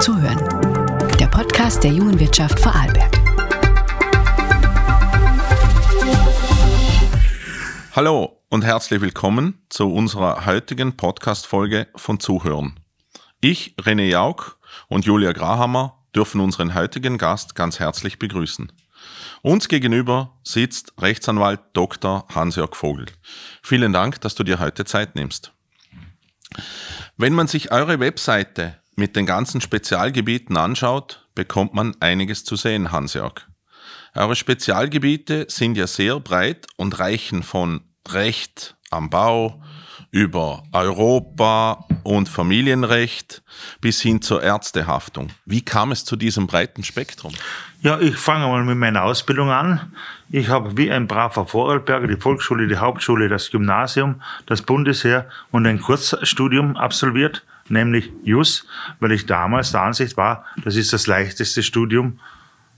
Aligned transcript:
Zuhören. 0.00 0.38
Der 1.18 1.26
Podcast 1.26 1.84
der 1.84 1.90
Jungen 1.90 2.18
Wirtschaft 2.18 2.58
Vorarlberg. 2.58 3.20
Hallo 7.92 8.42
und 8.48 8.64
herzlich 8.64 9.02
willkommen 9.02 9.62
zu 9.68 9.92
unserer 9.92 10.46
heutigen 10.46 10.96
Podcast-Folge 10.96 11.86
von 11.96 12.18
Zuhören. 12.18 12.80
Ich, 13.42 13.74
René 13.76 14.08
Jauch 14.08 14.56
und 14.88 15.04
Julia 15.04 15.32
Grahammer 15.32 15.98
dürfen 16.16 16.40
unseren 16.40 16.72
heutigen 16.72 17.18
Gast 17.18 17.54
ganz 17.54 17.78
herzlich 17.78 18.18
begrüßen. 18.18 18.72
Uns 19.42 19.68
gegenüber 19.68 20.38
sitzt 20.42 20.94
Rechtsanwalt 20.98 21.60
Dr. 21.74 22.24
Hans-Jörg 22.34 22.74
Vogel. 22.74 23.04
Vielen 23.62 23.92
Dank, 23.92 24.18
dass 24.22 24.34
du 24.34 24.44
dir 24.44 24.60
heute 24.60 24.86
Zeit 24.86 25.14
nimmst. 25.14 25.52
Wenn 27.18 27.34
man 27.34 27.48
sich 27.48 27.70
eure 27.70 28.00
Webseite 28.00 28.79
mit 29.00 29.16
den 29.16 29.26
ganzen 29.26 29.60
Spezialgebieten 29.60 30.56
anschaut, 30.56 31.26
bekommt 31.34 31.74
man 31.74 31.96
einiges 32.00 32.44
zu 32.44 32.54
sehen, 32.54 32.92
Hans-Jörg. 32.92 33.46
Eure 34.14 34.36
Spezialgebiete 34.36 35.46
sind 35.48 35.76
ja 35.76 35.86
sehr 35.86 36.20
breit 36.20 36.66
und 36.76 36.98
reichen 37.00 37.42
von 37.42 37.80
Recht 38.08 38.76
am 38.90 39.08
Bau 39.08 39.62
über 40.10 40.64
Europa 40.72 41.86
und 42.02 42.28
Familienrecht 42.28 43.42
bis 43.80 44.02
hin 44.02 44.20
zur 44.20 44.42
Ärztehaftung. 44.42 45.30
Wie 45.46 45.64
kam 45.64 45.92
es 45.92 46.04
zu 46.04 46.16
diesem 46.16 46.46
breiten 46.46 46.82
Spektrum? 46.82 47.32
Ja, 47.80 47.98
ich 48.00 48.16
fange 48.16 48.48
mal 48.48 48.64
mit 48.64 48.76
meiner 48.76 49.04
Ausbildung 49.04 49.50
an. 49.50 49.92
Ich 50.28 50.48
habe 50.48 50.76
wie 50.76 50.90
ein 50.90 51.06
braver 51.06 51.46
Vorarlberger 51.46 52.06
die 52.06 52.20
Volksschule, 52.20 52.68
die 52.68 52.76
Hauptschule, 52.76 53.28
das 53.28 53.50
Gymnasium, 53.50 54.20
das 54.44 54.60
Bundesheer 54.62 55.26
und 55.52 55.66
ein 55.66 55.80
Kurzstudium 55.80 56.76
absolviert 56.76 57.44
nämlich 57.70 58.12
JUS, 58.24 58.66
weil 58.98 59.12
ich 59.12 59.26
damals 59.26 59.72
der 59.72 59.82
Ansicht 59.82 60.16
war, 60.16 60.44
das 60.64 60.76
ist 60.76 60.92
das 60.92 61.06
leichteste 61.06 61.62
Studium, 61.62 62.18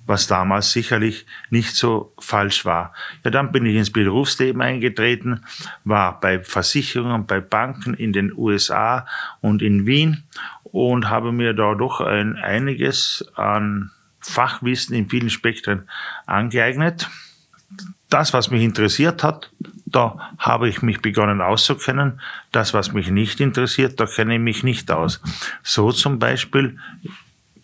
was 0.07 0.27
damals 0.27 0.73
sicherlich 0.73 1.27
nicht 1.51 1.77
so 1.77 2.13
falsch 2.19 2.65
war. 2.65 2.93
Ja, 3.25 3.31
dann 3.31 3.53
bin 3.53 3.67
ich 3.67 3.77
ins 3.77 3.93
Berufsleben 3.93 4.61
eingetreten, 4.61 5.45
war 5.85 6.21
bei 6.21 6.43
Versicherungen, 6.43 7.27
bei 7.27 7.41
Banken 7.41 7.95
in 7.95 8.13
den 8.13 8.33
USA 8.37 9.07
und 9.41 9.63
in 9.63 9.87
Wien 9.87 10.25
und 10.65 11.09
habe 11.09 11.33
mir 11.33 11.55
da 11.55 11.75
doch 11.75 12.01
ein, 12.01 12.37
einiges 12.37 13.25
an 13.37 13.91
Fachwissen 14.21 14.95
in 14.95 15.09
vielen 15.09 15.31
Spektren 15.31 15.89
angeeignet. 16.27 17.09
Das, 18.09 18.33
was 18.33 18.51
mich 18.51 18.63
interessiert 18.63 19.23
hat, 19.23 19.51
da 19.93 20.33
habe 20.39 20.69
ich 20.69 20.83
mich 20.83 21.01
begonnen 21.01 21.41
auszukennen. 21.41 22.21
Das, 22.51 22.75
was 22.75 22.93
mich 22.93 23.11
nicht 23.11 23.41
interessiert, 23.41 24.01
da 24.01 24.07
kenne 24.07 24.35
ich 24.35 24.41
mich 24.41 24.63
nicht 24.63 24.91
aus. 24.91 25.21
So 25.63 25.93
zum 25.93 26.19
Beispiel 26.19 26.79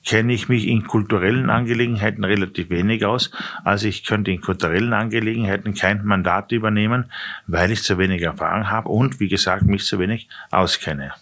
kenne 0.04 0.32
ich 0.32 0.48
mich 0.48 0.66
in 0.66 0.86
kulturellen 0.86 1.50
Angelegenheiten 1.50 2.24
relativ 2.24 2.70
wenig 2.70 3.04
aus. 3.04 3.30
Also 3.64 3.88
ich 3.88 4.04
könnte 4.04 4.30
in 4.30 4.40
kulturellen 4.40 4.94
Angelegenheiten 4.94 5.74
kein 5.74 6.04
Mandat 6.04 6.52
übernehmen, 6.52 7.10
weil 7.46 7.72
ich 7.72 7.82
zu 7.82 7.98
wenig 7.98 8.22
Erfahrung 8.22 8.70
habe 8.70 8.88
und, 8.88 9.20
wie 9.20 9.28
gesagt, 9.28 9.64
mich 9.64 9.84
zu 9.84 9.98
wenig 9.98 10.28
auskenne. 10.50 11.12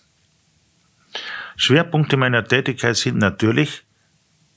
Schwerpunkte 1.57 2.17
meiner 2.17 2.45
Tätigkeit 2.45 2.97
sind 2.97 3.19
natürlich 3.19 3.83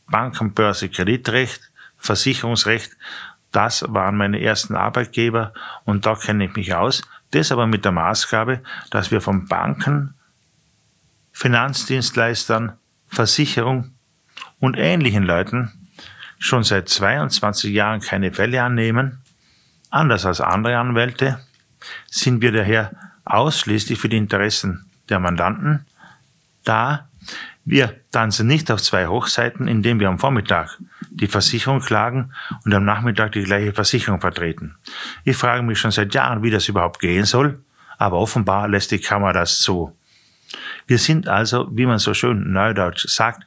Bankenbörse, 0.07 0.89
Kreditrecht, 0.89 1.71
Versicherungsrecht 1.97 2.97
das 3.51 3.85
waren 3.87 4.15
meine 4.15 4.41
ersten 4.41 4.75
Arbeitgeber 4.75 5.53
und 5.85 6.05
da 6.05 6.15
kenne 6.15 6.45
ich 6.45 6.55
mich 6.55 6.73
aus. 6.75 7.01
Das 7.31 7.51
aber 7.51 7.67
mit 7.67 7.85
der 7.85 7.91
Maßgabe, 7.91 8.61
dass 8.91 9.11
wir 9.11 9.21
von 9.21 9.47
Banken, 9.47 10.13
Finanzdienstleistern, 11.31 12.73
Versicherung 13.07 13.91
und 14.59 14.77
ähnlichen 14.77 15.23
Leuten 15.23 15.71
schon 16.37 16.63
seit 16.63 16.89
22 16.89 17.71
Jahren 17.73 18.01
keine 18.01 18.31
Fälle 18.31 18.63
annehmen. 18.63 19.21
Anders 19.89 20.25
als 20.25 20.41
andere 20.41 20.77
Anwälte 20.77 21.39
sind 22.07 22.41
wir 22.41 22.51
daher 22.51 22.91
ausschließlich 23.25 23.99
für 23.99 24.09
die 24.09 24.17
Interessen 24.17 24.85
der 25.09 25.19
Mandanten 25.19 25.85
da. 26.63 27.07
Wir 27.65 27.99
tanzen 28.11 28.47
nicht 28.47 28.71
auf 28.71 28.81
zwei 28.81 29.07
Hochseiten, 29.07 29.67
indem 29.67 29.99
wir 29.99 30.09
am 30.09 30.19
Vormittag 30.19 30.77
die 31.11 31.27
Versicherung 31.27 31.79
klagen 31.79 32.31
und 32.65 32.73
am 32.73 32.85
Nachmittag 32.85 33.31
die 33.31 33.43
gleiche 33.43 33.73
Versicherung 33.73 34.21
vertreten. 34.21 34.75
Ich 35.23 35.37
frage 35.37 35.63
mich 35.63 35.79
schon 35.79 35.91
seit 35.91 36.13
Jahren, 36.13 36.43
wie 36.43 36.51
das 36.51 36.67
überhaupt 36.67 36.99
gehen 36.99 37.25
soll, 37.25 37.59
aber 37.97 38.17
offenbar 38.17 38.67
lässt 38.67 38.91
die 38.91 38.99
Kammer 38.99 39.33
das 39.33 39.59
zu. 39.59 39.95
Wir 40.87 40.97
sind 40.97 41.27
also, 41.27 41.69
wie 41.71 41.85
man 41.85 41.99
so 41.99 42.13
schön 42.13 42.51
neudeutsch 42.51 43.07
sagt, 43.07 43.45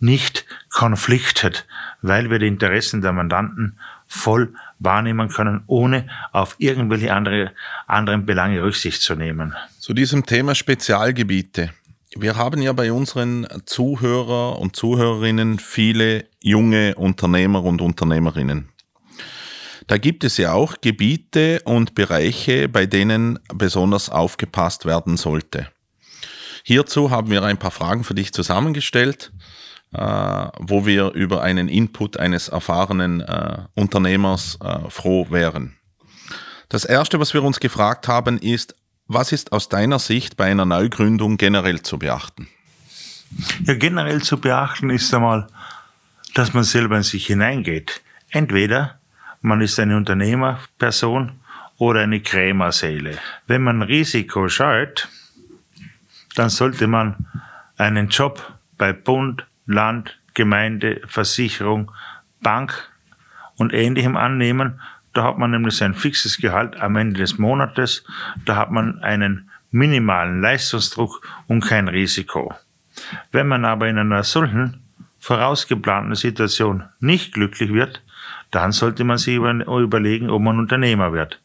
nicht 0.00 0.44
conflicted, 0.70 1.66
weil 2.02 2.30
wir 2.30 2.38
die 2.38 2.46
Interessen 2.46 3.00
der 3.00 3.12
Mandanten 3.12 3.78
voll 4.06 4.52
wahrnehmen 4.78 5.28
können, 5.28 5.62
ohne 5.66 6.08
auf 6.32 6.56
irgendwelche 6.58 7.12
andere, 7.12 7.52
anderen 7.86 8.26
Belange 8.26 8.62
Rücksicht 8.62 9.02
zu 9.02 9.14
nehmen. 9.14 9.54
Zu 9.78 9.94
diesem 9.94 10.26
Thema 10.26 10.54
Spezialgebiete. 10.54 11.70
Wir 12.16 12.36
haben 12.36 12.62
ja 12.62 12.72
bei 12.72 12.92
unseren 12.92 13.46
Zuhörer 13.66 14.60
und 14.60 14.76
Zuhörerinnen 14.76 15.58
viele 15.58 16.28
junge 16.40 16.94
Unternehmer 16.94 17.64
und 17.64 17.82
Unternehmerinnen. 17.82 18.68
Da 19.88 19.98
gibt 19.98 20.22
es 20.22 20.36
ja 20.36 20.52
auch 20.52 20.76
Gebiete 20.80 21.60
und 21.64 21.94
Bereiche, 21.94 22.68
bei 22.68 22.86
denen 22.86 23.40
besonders 23.52 24.10
aufgepasst 24.10 24.86
werden 24.86 25.16
sollte. 25.16 25.68
Hierzu 26.62 27.10
haben 27.10 27.30
wir 27.30 27.42
ein 27.42 27.58
paar 27.58 27.72
Fragen 27.72 28.04
für 28.04 28.14
dich 28.14 28.32
zusammengestellt, 28.32 29.32
äh, 29.92 29.98
wo 30.60 30.86
wir 30.86 31.12
über 31.12 31.42
einen 31.42 31.68
Input 31.68 32.16
eines 32.16 32.48
erfahrenen 32.48 33.22
äh, 33.22 33.64
Unternehmers 33.74 34.56
äh, 34.62 34.88
froh 34.88 35.26
wären. 35.30 35.76
Das 36.68 36.84
Erste, 36.84 37.18
was 37.18 37.34
wir 37.34 37.42
uns 37.42 37.60
gefragt 37.60 38.08
haben, 38.08 38.38
ist, 38.38 38.76
was 39.06 39.32
ist 39.32 39.52
aus 39.52 39.68
deiner 39.68 39.98
Sicht 39.98 40.36
bei 40.36 40.50
einer 40.50 40.64
Neugründung 40.64 41.36
generell 41.36 41.82
zu 41.82 41.98
beachten? 41.98 42.48
Ja, 43.64 43.74
generell 43.74 44.22
zu 44.22 44.40
beachten 44.40 44.90
ist 44.90 45.12
einmal, 45.12 45.48
dass 46.34 46.54
man 46.54 46.64
selber 46.64 46.96
in 46.96 47.02
sich 47.02 47.26
hineingeht. 47.26 48.02
Entweder 48.30 48.98
man 49.40 49.60
ist 49.60 49.78
eine 49.78 49.96
Unternehmerperson 49.96 51.32
oder 51.78 52.00
eine 52.00 52.20
Krämerseele. 52.20 53.18
Wenn 53.46 53.62
man 53.62 53.82
Risiko 53.82 54.48
scheut, 54.48 55.08
dann 56.34 56.48
sollte 56.48 56.86
man 56.86 57.26
einen 57.76 58.08
Job 58.08 58.54
bei 58.78 58.92
Bund, 58.92 59.46
Land, 59.66 60.18
Gemeinde, 60.34 61.00
Versicherung, 61.06 61.90
Bank 62.40 62.90
und 63.56 63.72
Ähnlichem 63.72 64.16
annehmen 64.16 64.80
da 65.14 65.24
hat 65.24 65.38
man 65.38 65.52
nämlich 65.52 65.76
sein 65.76 65.94
fixes 65.94 66.38
Gehalt 66.38 66.76
am 66.76 66.96
Ende 66.96 67.20
des 67.20 67.38
Monates. 67.38 68.04
Da 68.44 68.56
hat 68.56 68.70
man 68.70 69.00
einen 69.02 69.50
minimalen 69.70 70.40
Leistungsdruck 70.40 71.26
und 71.46 71.64
kein 71.64 71.88
Risiko. 71.88 72.52
Wenn 73.32 73.48
man 73.48 73.64
aber 73.64 73.88
in 73.88 73.98
einer 73.98 74.22
solchen 74.22 74.82
vorausgeplanten 75.18 76.14
Situation 76.14 76.84
nicht 77.00 77.32
glücklich 77.32 77.72
wird, 77.72 78.02
dann 78.50 78.72
sollte 78.72 79.04
man 79.04 79.18
sich 79.18 79.36
überlegen, 79.36 80.30
ob 80.30 80.42
man 80.42 80.58
Unternehmer 80.58 81.12
wird. 81.12 81.40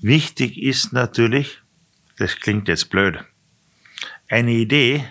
Wichtig 0.00 0.60
ist 0.60 0.92
natürlich, 0.92 1.62
das 2.18 2.36
klingt 2.36 2.68
jetzt 2.68 2.90
blöd, 2.90 3.24
eine 4.28 4.52
Idee 4.52 5.04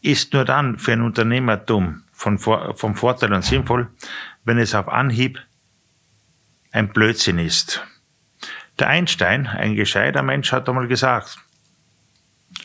ist 0.00 0.32
nur 0.32 0.44
dann 0.44 0.78
für 0.78 0.92
ein 0.92 1.02
Unternehmertum 1.02 2.02
von, 2.12 2.38
vom 2.38 2.94
Vorteil 2.94 3.32
und 3.32 3.44
sinnvoll, 3.44 3.88
wenn 4.44 4.58
es 4.58 4.74
auf 4.74 4.88
Anhieb 4.88 5.40
ein 6.74 6.88
Blödsinn 6.88 7.38
ist. 7.38 7.86
Der 8.80 8.88
Einstein, 8.88 9.46
ein 9.46 9.76
gescheiter 9.76 10.24
Mensch, 10.24 10.50
hat 10.50 10.68
einmal 10.68 10.88
gesagt, 10.88 11.38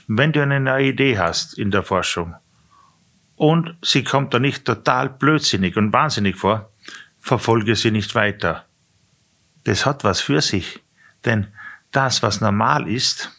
wenn 0.07 0.31
du 0.31 0.41
eine 0.41 0.59
neue 0.59 0.87
Idee 0.87 1.19
hast 1.19 1.53
in 1.53 1.69
der 1.69 1.83
Forschung 1.83 2.35
und 3.35 3.75
sie 3.83 4.03
kommt 4.03 4.33
da 4.33 4.39
nicht 4.39 4.65
total 4.65 5.09
blödsinnig 5.09 5.77
und 5.77 5.93
wahnsinnig 5.93 6.37
vor, 6.37 6.71
verfolge 7.19 7.75
sie 7.75 7.91
nicht 7.91 8.15
weiter. 8.15 8.65
Das 9.65 9.85
hat 9.85 10.03
was 10.03 10.21
für 10.21 10.41
sich, 10.41 10.79
denn 11.25 11.45
das, 11.91 12.23
was 12.23 12.41
normal 12.41 12.89
ist, 12.89 13.31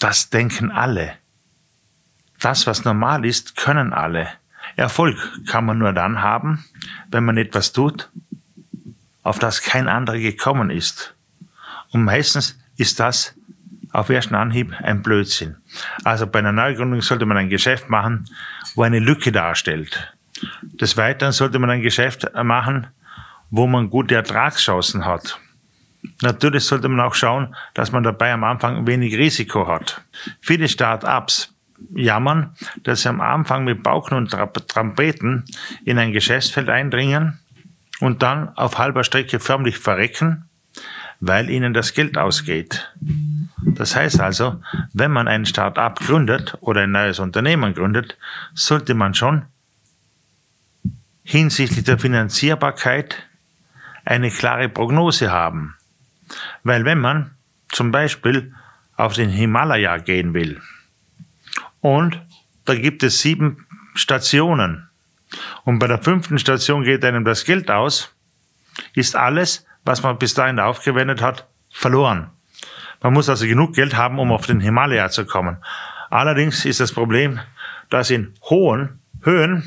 das 0.00 0.30
denken 0.30 0.72
alle. 0.72 1.14
Das, 2.40 2.66
was 2.66 2.84
normal 2.84 3.24
ist, 3.24 3.54
können 3.54 3.92
alle. 3.92 4.28
Erfolg 4.74 5.16
kann 5.46 5.64
man 5.64 5.78
nur 5.78 5.92
dann 5.92 6.22
haben, 6.22 6.64
wenn 7.08 7.24
man 7.24 7.36
etwas 7.36 7.72
tut, 7.72 8.10
auf 9.22 9.38
das 9.38 9.62
kein 9.62 9.88
anderer 9.88 10.18
gekommen 10.18 10.70
ist. 10.70 11.14
Und 11.90 12.04
meistens 12.04 12.58
ist 12.76 13.00
das 13.00 13.34
auf 13.92 14.08
ersten 14.08 14.34
Anhieb 14.34 14.72
ein 14.82 15.02
Blödsinn. 15.02 15.56
Also 16.04 16.26
bei 16.26 16.38
einer 16.38 16.52
Neugründung 16.52 17.02
sollte 17.02 17.26
man 17.26 17.36
ein 17.36 17.50
Geschäft 17.50 17.90
machen, 17.90 18.24
wo 18.74 18.82
eine 18.82 18.98
Lücke 18.98 19.32
darstellt. 19.32 20.14
Des 20.62 20.96
Weiteren 20.96 21.32
sollte 21.32 21.58
man 21.58 21.70
ein 21.70 21.82
Geschäft 21.82 22.26
machen, 22.42 22.86
wo 23.50 23.66
man 23.66 23.90
gute 23.90 24.14
Ertragschancen 24.14 25.04
hat. 25.04 25.38
Natürlich 26.22 26.64
sollte 26.64 26.88
man 26.88 27.00
auch 27.00 27.14
schauen, 27.14 27.54
dass 27.74 27.92
man 27.92 28.02
dabei 28.02 28.32
am 28.32 28.44
Anfang 28.44 28.86
wenig 28.86 29.14
Risiko 29.14 29.68
hat. 29.68 30.02
Viele 30.40 30.68
Start-ups 30.68 31.54
jammern, 31.94 32.54
dass 32.82 33.02
sie 33.02 33.08
am 33.08 33.20
Anfang 33.20 33.64
mit 33.64 33.82
Pauken 33.82 34.16
und 34.16 34.30
Trompeten 34.30 35.44
in 35.84 35.98
ein 35.98 36.12
Geschäftsfeld 36.12 36.70
eindringen 36.70 37.38
und 38.02 38.20
dann 38.20 38.48
auf 38.56 38.78
halber 38.78 39.04
Strecke 39.04 39.38
förmlich 39.38 39.78
verrecken, 39.78 40.48
weil 41.20 41.48
ihnen 41.48 41.72
das 41.72 41.94
Geld 41.94 42.18
ausgeht. 42.18 42.92
Das 43.60 43.94
heißt 43.94 44.18
also, 44.18 44.60
wenn 44.92 45.12
man 45.12 45.28
ein 45.28 45.46
Start-up 45.46 46.00
gründet 46.00 46.58
oder 46.60 46.80
ein 46.80 46.90
neues 46.90 47.20
Unternehmen 47.20 47.74
gründet, 47.74 48.18
sollte 48.54 48.94
man 48.94 49.14
schon 49.14 49.44
hinsichtlich 51.22 51.84
der 51.84 51.96
Finanzierbarkeit 51.96 53.22
eine 54.04 54.32
klare 54.32 54.68
Prognose 54.68 55.30
haben. 55.30 55.76
Weil 56.64 56.84
wenn 56.84 56.98
man 56.98 57.36
zum 57.70 57.92
Beispiel 57.92 58.52
auf 58.96 59.14
den 59.14 59.30
Himalaya 59.30 59.98
gehen 59.98 60.34
will 60.34 60.60
und 61.80 62.20
da 62.64 62.74
gibt 62.74 63.04
es 63.04 63.20
sieben 63.20 63.64
Stationen 63.94 64.88
und 65.64 65.78
bei 65.78 65.86
der 65.86 65.98
fünften 65.98 66.38
Station 66.38 66.84
geht 66.84 67.04
einem 67.04 67.24
das 67.24 67.44
Geld 67.44 67.70
aus, 67.70 68.14
ist 68.94 69.16
alles, 69.16 69.66
was 69.84 70.02
man 70.02 70.18
bis 70.18 70.34
dahin 70.34 70.60
aufgewendet 70.60 71.20
hat, 71.22 71.48
verloren. 71.70 72.30
Man 73.02 73.12
muss 73.14 73.28
also 73.28 73.46
genug 73.46 73.74
Geld 73.74 73.96
haben, 73.96 74.18
um 74.18 74.30
auf 74.30 74.46
den 74.46 74.60
Himalaya 74.60 75.10
zu 75.10 75.26
kommen. 75.26 75.58
Allerdings 76.10 76.64
ist 76.64 76.80
das 76.80 76.92
Problem, 76.92 77.40
dass 77.90 78.10
in 78.10 78.34
hohen 78.48 79.00
Höhen 79.22 79.64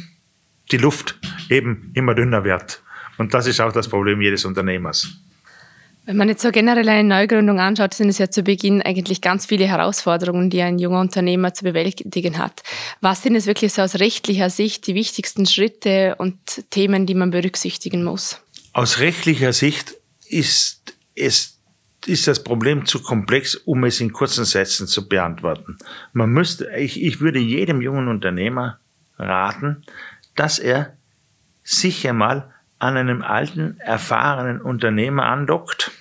die 0.72 0.78
Luft 0.78 1.20
eben 1.50 1.92
immer 1.94 2.16
dünner 2.16 2.44
wird. 2.44 2.82
Und 3.18 3.34
das 3.34 3.48
ist 3.48 3.60
auch 3.60 3.72
das 3.72 3.88
Problem 3.88 4.22
jedes 4.22 4.46
Unternehmers. 4.46 5.18
Wenn 6.06 6.18
man 6.18 6.30
jetzt 6.30 6.44
so 6.44 6.52
generell 6.52 6.88
eine 6.88 7.08
Neugründung 7.08 7.60
anschaut, 7.60 7.96
sind 7.96 8.10
es 8.10 8.20
ja 8.20 8.30
zu 8.30 8.44
Beginn 8.44 8.84
eigentlich 8.84 9.22
ganz 9.22 9.48
viele 9.48 9.66
Herausforderungen, 9.66 10.52
die 10.52 10.62
ein 10.62 10.78
junger 10.78 11.00
Unternehmer 11.00 11.56
zu 11.56 11.64
bewältigen 11.64 12.38
hat. 12.38 12.62
Was 13.02 13.24
sind 13.24 13.36
es 13.36 13.48
wirklich 13.48 13.74
so 13.74 13.82
aus 13.82 13.96
rechtlicher 14.00 14.52
Sicht 14.52 14.86
die 14.86 14.94
wichtigsten 14.94 15.48
Schritte 15.48 16.16
und 16.20 16.36
Themen, 16.70 17.08
die 17.08 17.16
man 17.16 17.32
berücksichtigen 17.32 18.04
muss? 18.04 18.40
Aus 18.74 19.00
rechtlicher 19.00 19.52
Sicht 19.52 19.96
ist 20.30 20.96
es 21.16 21.56
ist 22.06 22.28
das 22.28 22.44
Problem 22.44 22.86
zu 22.86 23.02
komplex, 23.02 23.56
um 23.56 23.84
es 23.84 24.00
in 24.00 24.14
kurzen 24.14 24.46
Sätzen 24.46 24.86
zu 24.86 25.10
beantworten. 25.10 25.78
Man 26.14 26.30
müsste, 26.30 26.70
ich, 26.78 27.02
ich 27.02 27.20
würde 27.20 27.40
jedem 27.40 27.82
jungen 27.82 28.10
Unternehmer 28.10 28.80
raten, 29.18 29.84
dass 30.36 30.60
er 30.60 30.98
sich 31.64 32.08
einmal 32.08 32.54
an 32.78 32.98
einem 32.98 33.24
alten, 33.24 33.80
erfahrenen 33.80 34.62
Unternehmer 34.62 35.26
andockt, 35.26 35.92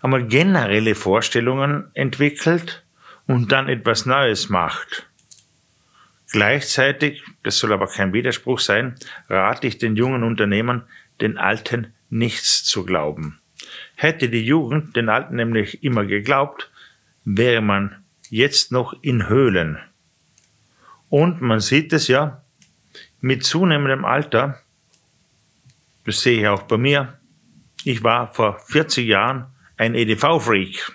einmal 0.00 0.26
generelle 0.26 0.94
Vorstellungen 0.94 1.90
entwickelt 1.94 2.84
und 3.26 3.52
dann 3.52 3.68
etwas 3.68 4.06
Neues 4.06 4.48
macht. 4.48 5.08
Gleichzeitig, 6.30 7.22
das 7.42 7.58
soll 7.58 7.72
aber 7.72 7.86
kein 7.86 8.12
Widerspruch 8.12 8.60
sein, 8.60 8.96
rate 9.28 9.66
ich 9.66 9.78
den 9.78 9.96
jungen 9.96 10.24
Unternehmern, 10.24 10.84
den 11.20 11.38
Alten 11.38 11.94
nichts 12.10 12.64
zu 12.64 12.84
glauben. 12.84 13.40
Hätte 13.96 14.28
die 14.28 14.44
Jugend 14.44 14.94
den 14.96 15.08
Alten 15.08 15.36
nämlich 15.36 15.82
immer 15.82 16.04
geglaubt, 16.04 16.70
wäre 17.24 17.62
man 17.62 18.04
jetzt 18.30 18.72
noch 18.72 18.94
in 19.02 19.28
Höhlen. 19.28 19.78
Und 21.08 21.40
man 21.40 21.60
sieht 21.60 21.92
es 21.92 22.08
ja, 22.08 22.42
mit 23.20 23.42
zunehmendem 23.44 24.04
Alter, 24.04 24.60
das 26.04 26.20
sehe 26.20 26.40
ich 26.40 26.48
auch 26.48 26.62
bei 26.62 26.76
mir, 26.76 27.18
ich 27.84 28.02
war 28.04 28.32
vor 28.32 28.58
40 28.58 29.06
Jahren 29.06 29.46
ein 29.78 29.94
EDV-Freak. 29.94 30.92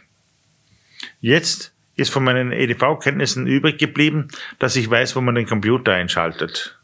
Jetzt 1.22 1.74
ist 1.96 2.12
von 2.12 2.24
meinen 2.24 2.52
EDV-Kenntnissen 2.52 3.48
übrig 3.48 3.78
geblieben, 3.78 4.28
dass 4.60 4.76
ich 4.76 4.90
weiß, 4.90 5.16
wo 5.16 5.22
man 5.22 5.36
den 5.36 5.48
Computer 5.48 5.94
einschaltet. 5.94 6.78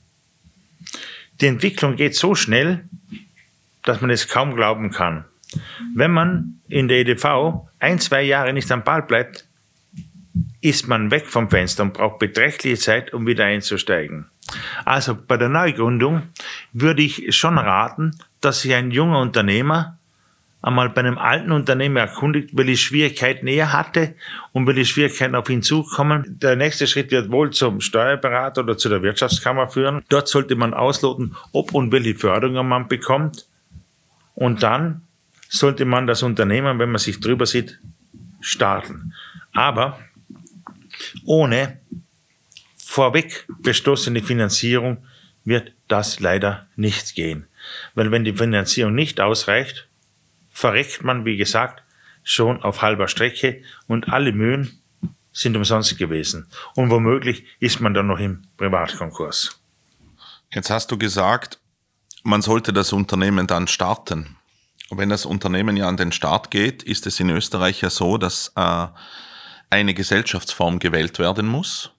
Die 1.41 1.47
Entwicklung 1.47 1.95
geht 1.95 2.15
so 2.15 2.35
schnell, 2.35 2.85
dass 3.83 4.01
man 4.01 4.09
es 4.09 4.27
kaum 4.27 4.55
glauben 4.55 4.91
kann. 4.91 5.25
Wenn 5.95 6.11
man 6.11 6.61
in 6.67 6.87
der 6.87 6.99
EDV 6.99 7.67
ein, 7.79 7.99
zwei 7.99 8.23
Jahre 8.23 8.53
nicht 8.53 8.71
am 8.71 8.83
Ball 8.83 9.01
bleibt, 9.01 9.45
ist 10.61 10.87
man 10.87 11.11
weg 11.11 11.27
vom 11.27 11.49
Fenster 11.49 11.83
und 11.83 11.93
braucht 11.93 12.19
beträchtliche 12.19 12.77
Zeit, 12.77 13.13
um 13.13 13.25
wieder 13.25 13.45
einzusteigen. 13.45 14.29
Also 14.85 15.15
bei 15.15 15.37
der 15.37 15.49
Neugründung 15.49 16.23
würde 16.73 17.01
ich 17.01 17.35
schon 17.35 17.57
raten, 17.57 18.17
dass 18.41 18.61
sich 18.61 18.73
ein 18.73 18.91
junger 18.91 19.19
Unternehmer 19.19 19.98
einmal 20.61 20.89
bei 20.89 21.01
einem 21.01 21.17
alten 21.17 21.51
Unternehmer 21.51 22.01
erkundigt, 22.01 22.49
welche 22.53 22.77
Schwierigkeiten 22.77 23.47
er 23.47 23.71
hatte 23.71 24.15
und 24.51 24.67
welche 24.67 24.85
Schwierigkeiten 24.85 25.35
auf 25.35 25.49
ihn 25.49 25.61
zukommen. 25.61 26.37
Der 26.39 26.55
nächste 26.55 26.87
Schritt 26.87 27.11
wird 27.11 27.31
wohl 27.31 27.51
zum 27.51 27.81
Steuerberater 27.81 28.61
oder 28.61 28.77
zu 28.77 28.89
der 28.89 29.01
Wirtschaftskammer 29.01 29.67
führen. 29.67 30.03
Dort 30.09 30.27
sollte 30.27 30.55
man 30.55 30.73
ausloten, 30.73 31.35
ob 31.53 31.73
und 31.73 31.91
welche 31.91 32.15
Förderungen 32.15 32.67
man 32.67 32.87
bekommt. 32.87 33.45
Und 34.35 34.63
dann 34.63 35.01
sollte 35.47 35.85
man 35.85 36.07
das 36.07 36.23
Unternehmen, 36.23 36.79
wenn 36.79 36.91
man 36.91 36.99
sich 36.99 37.19
drüber 37.19 37.45
sieht, 37.45 37.79
starten. 38.41 39.13
Aber 39.53 39.99
ohne 41.25 41.79
vorweg 42.77 43.45
beschlossene 43.61 44.21
Finanzierung 44.21 45.05
wird 45.45 45.73
das 45.87 46.19
leider 46.19 46.67
nicht 46.75 47.15
gehen. 47.15 47.47
Weil 47.95 48.11
wenn 48.11 48.23
die 48.23 48.33
Finanzierung 48.33 48.93
nicht 48.93 49.19
ausreicht, 49.19 49.88
verreckt 50.59 51.05
man, 51.05 51.23
wie 51.23 51.37
gesagt, 51.37 51.83
schon 52.21 52.61
auf 52.61 52.81
halber 52.81 53.07
Strecke 53.07 53.63
und 53.87 54.09
alle 54.09 54.33
Mühen 54.33 54.81
sind 55.31 55.55
umsonst 55.55 55.97
gewesen. 55.97 56.47
Und 56.75 56.89
womöglich 56.89 57.45
ist 57.61 57.79
man 57.79 57.93
dann 57.93 58.07
noch 58.07 58.19
im 58.19 58.41
Privatkonkurs. 58.57 59.57
Jetzt 60.53 60.69
hast 60.69 60.91
du 60.91 60.97
gesagt, 60.97 61.59
man 62.23 62.41
sollte 62.41 62.73
das 62.73 62.91
Unternehmen 62.91 63.47
dann 63.47 63.67
starten. 63.67 64.35
Wenn 64.89 65.07
das 65.07 65.25
Unternehmen 65.25 65.77
ja 65.77 65.87
an 65.87 65.95
den 65.95 66.11
Start 66.11 66.51
geht, 66.51 66.83
ist 66.83 67.07
es 67.07 67.21
in 67.21 67.29
Österreich 67.29 67.79
ja 67.79 67.89
so, 67.89 68.17
dass 68.17 68.51
äh, 68.57 68.87
eine 69.69 69.93
Gesellschaftsform 69.93 70.79
gewählt 70.79 71.19
werden 71.19 71.47
muss. 71.47 71.91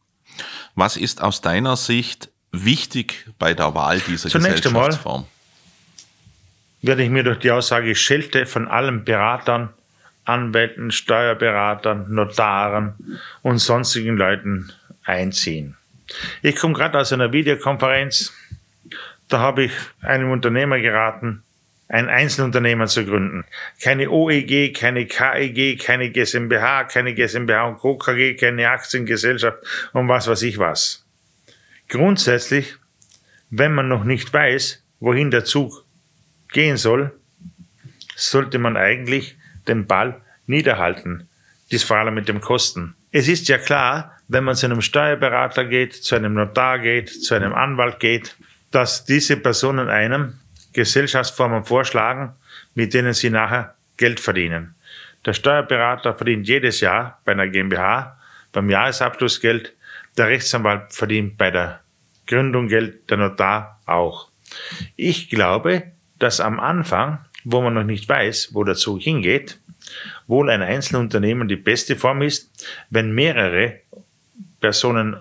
Was 0.75 0.99
ist 0.99 1.23
aus 1.23 1.41
deiner 1.41 1.77
Sicht 1.77 2.29
wichtig 2.53 3.27
bei 3.39 3.55
der 3.55 3.75
Wahl 3.75 4.01
dieser 4.01 4.29
Zunächst 4.29 4.65
Gesellschaftsform? 4.65 5.21
Einmal 5.23 5.40
werde 6.83 7.03
ich 7.03 7.11
mir 7.11 7.23
durch 7.23 7.39
die 7.39 7.51
Aussage 7.51 7.95
Schelte 7.95 8.47
von 8.47 8.69
allen 8.69 9.05
Beratern, 9.05 9.71
Anwälten, 10.25 10.91
Steuerberatern, 10.91 12.13
Notaren 12.13 12.95
und 13.43 13.59
sonstigen 13.59 14.17
Leuten 14.17 14.73
einziehen. 15.05 15.77
Ich 16.43 16.57
komme 16.57 16.75
gerade 16.75 16.99
aus 16.99 17.13
einer 17.13 17.33
Videokonferenz, 17.33 18.33
da 19.29 19.39
habe 19.39 19.65
ich 19.65 19.73
einem 20.01 20.31
Unternehmer 20.31 20.81
geraten, 20.81 21.43
ein 21.89 22.09
Einzelunternehmen 22.09 22.87
zu 22.87 23.05
gründen. 23.05 23.45
Keine 23.83 24.11
OEG, 24.11 24.75
keine 24.75 25.07
KEG, 25.07 25.79
keine 25.79 26.11
GmbH, 26.11 26.85
keine 26.85 27.15
GmbH 27.15 27.65
und 27.67 27.79
Co. 27.79 27.97
KG, 27.97 28.35
keine 28.35 28.71
Aktiengesellschaft 28.71 29.59
und 29.93 30.09
was 30.09 30.29
weiß 30.29 30.43
ich 30.43 30.59
was. 30.59 31.05
Grundsätzlich, 31.89 32.77
wenn 33.51 33.75
man 33.75 33.89
noch 33.89 34.05
nicht 34.05 34.33
weiß, 34.33 34.83
wohin 35.01 35.33
der 35.33 35.45
Zug 35.45 35.85
gehen 36.53 36.77
soll, 36.77 37.13
sollte 38.17 38.59
man 38.59 38.77
eigentlich 38.77 39.37
den 39.69 39.87
Ball 39.87 40.21
niederhalten. 40.47 41.29
Dies 41.71 41.85
vor 41.85 41.99
allem 41.99 42.15
mit 42.15 42.29
dem 42.29 42.41
Kosten. 42.41 42.95
Es 43.13 43.29
ist 43.29 43.49
ja 43.49 43.59
klar, 43.59 44.17
wenn 44.29 44.45
man 44.45 44.55
zu 44.55 44.67
einem 44.67 44.83
Steuerberater 44.83 45.65
geht, 45.65 45.95
zu 45.95 46.15
einem 46.15 46.35
Notar 46.35 46.79
geht, 46.79 47.09
zu 47.09 47.35
einem 47.35 47.53
Anwalt 47.53 48.01
geht, 48.01 48.37
dass 48.71 49.05
diese 49.05 49.37
Personen 49.37 49.89
einem 49.89 50.39
Gesellschaftsformen 50.73 51.65
vorschlagen, 51.65 52.35
mit 52.75 52.95
denen 52.95 53.13
sie 53.13 53.31
nachher 53.31 53.75
Geld 53.97 54.21
verdienen. 54.21 54.75
Der 55.27 55.33
Steuerberater 55.33 56.15
verdient 56.15 56.47
jedes 56.47 56.81
Jahr 56.81 57.21
bei 57.25 57.33
einer 57.33 57.49
GmbH 57.49 58.17
beim 58.53 58.71
Jahresabschluss 58.71 59.41
Geld, 59.41 59.75
der 60.17 60.29
Rechtsanwalt 60.29 60.93
verdient 60.93 61.37
bei 61.37 61.51
der 61.51 61.81
Gründung 62.27 62.69
Geld, 62.69 63.11
der 63.11 63.17
Notar 63.19 63.81
auch. 63.87 64.29
Ich 64.97 65.29
glaube, 65.29 65.93
dass 66.21 66.41
am 66.41 66.61
Anfang, 66.61 67.19
wo 67.45 67.61
man 67.61 67.75
noch 67.75 67.85
nicht 67.85 68.09
weiß, 68.09 68.51
wo 68.53 68.63
der 68.63 68.77
Zug 68.77 69.01
hingeht, 69.01 69.59
wohl 70.27 70.51
ein 70.51 70.63
Einzelunternehmen 70.63 71.49
die 71.49 71.57
beste 71.57 71.97
Form 71.97 72.23
ist, 72.23 72.51
wenn 72.91 73.13
mehrere 73.13 73.81
Personen 74.61 75.17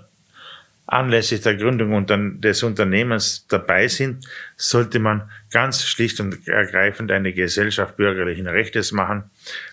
anlässlich 0.86 1.42
der 1.42 1.56
Gründung 1.56 2.06
des 2.42 2.64
Unternehmens 2.64 3.46
dabei 3.48 3.88
sind, 3.88 4.26
sollte 4.58 5.00
man 5.00 5.30
ganz 5.52 5.84
schlicht 5.84 6.20
und 6.20 6.48
ergreifend 6.48 7.12
eine 7.12 7.32
Gesellschaft 7.32 7.96
bürgerlichen 7.96 8.48
Rechtes 8.48 8.92
machen. 8.92 9.30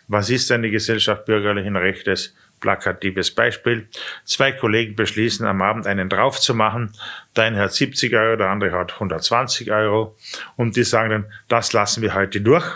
Was 0.08 0.28
ist 0.30 0.52
eine 0.52 0.70
Gesellschaft 0.70 1.24
bürgerlichen 1.24 1.76
Rechtes? 1.76 2.34
Plakatives 2.60 3.30
Beispiel. 3.30 3.88
Zwei 4.24 4.52
Kollegen 4.52 4.96
beschließen 4.96 5.46
am 5.46 5.62
Abend 5.62 5.86
einen 5.86 6.08
drauf 6.08 6.40
zu 6.40 6.54
machen. 6.54 6.92
Der 7.36 7.44
eine 7.44 7.58
hat 7.58 7.72
70 7.72 8.14
Euro, 8.14 8.36
der 8.36 8.48
andere 8.48 8.78
hat 8.78 8.94
120 8.94 9.70
Euro. 9.70 10.16
Und 10.56 10.76
die 10.76 10.84
sagen 10.84 11.10
dann, 11.10 11.32
das 11.48 11.72
lassen 11.72 12.02
wir 12.02 12.14
heute 12.14 12.40
durch. 12.40 12.66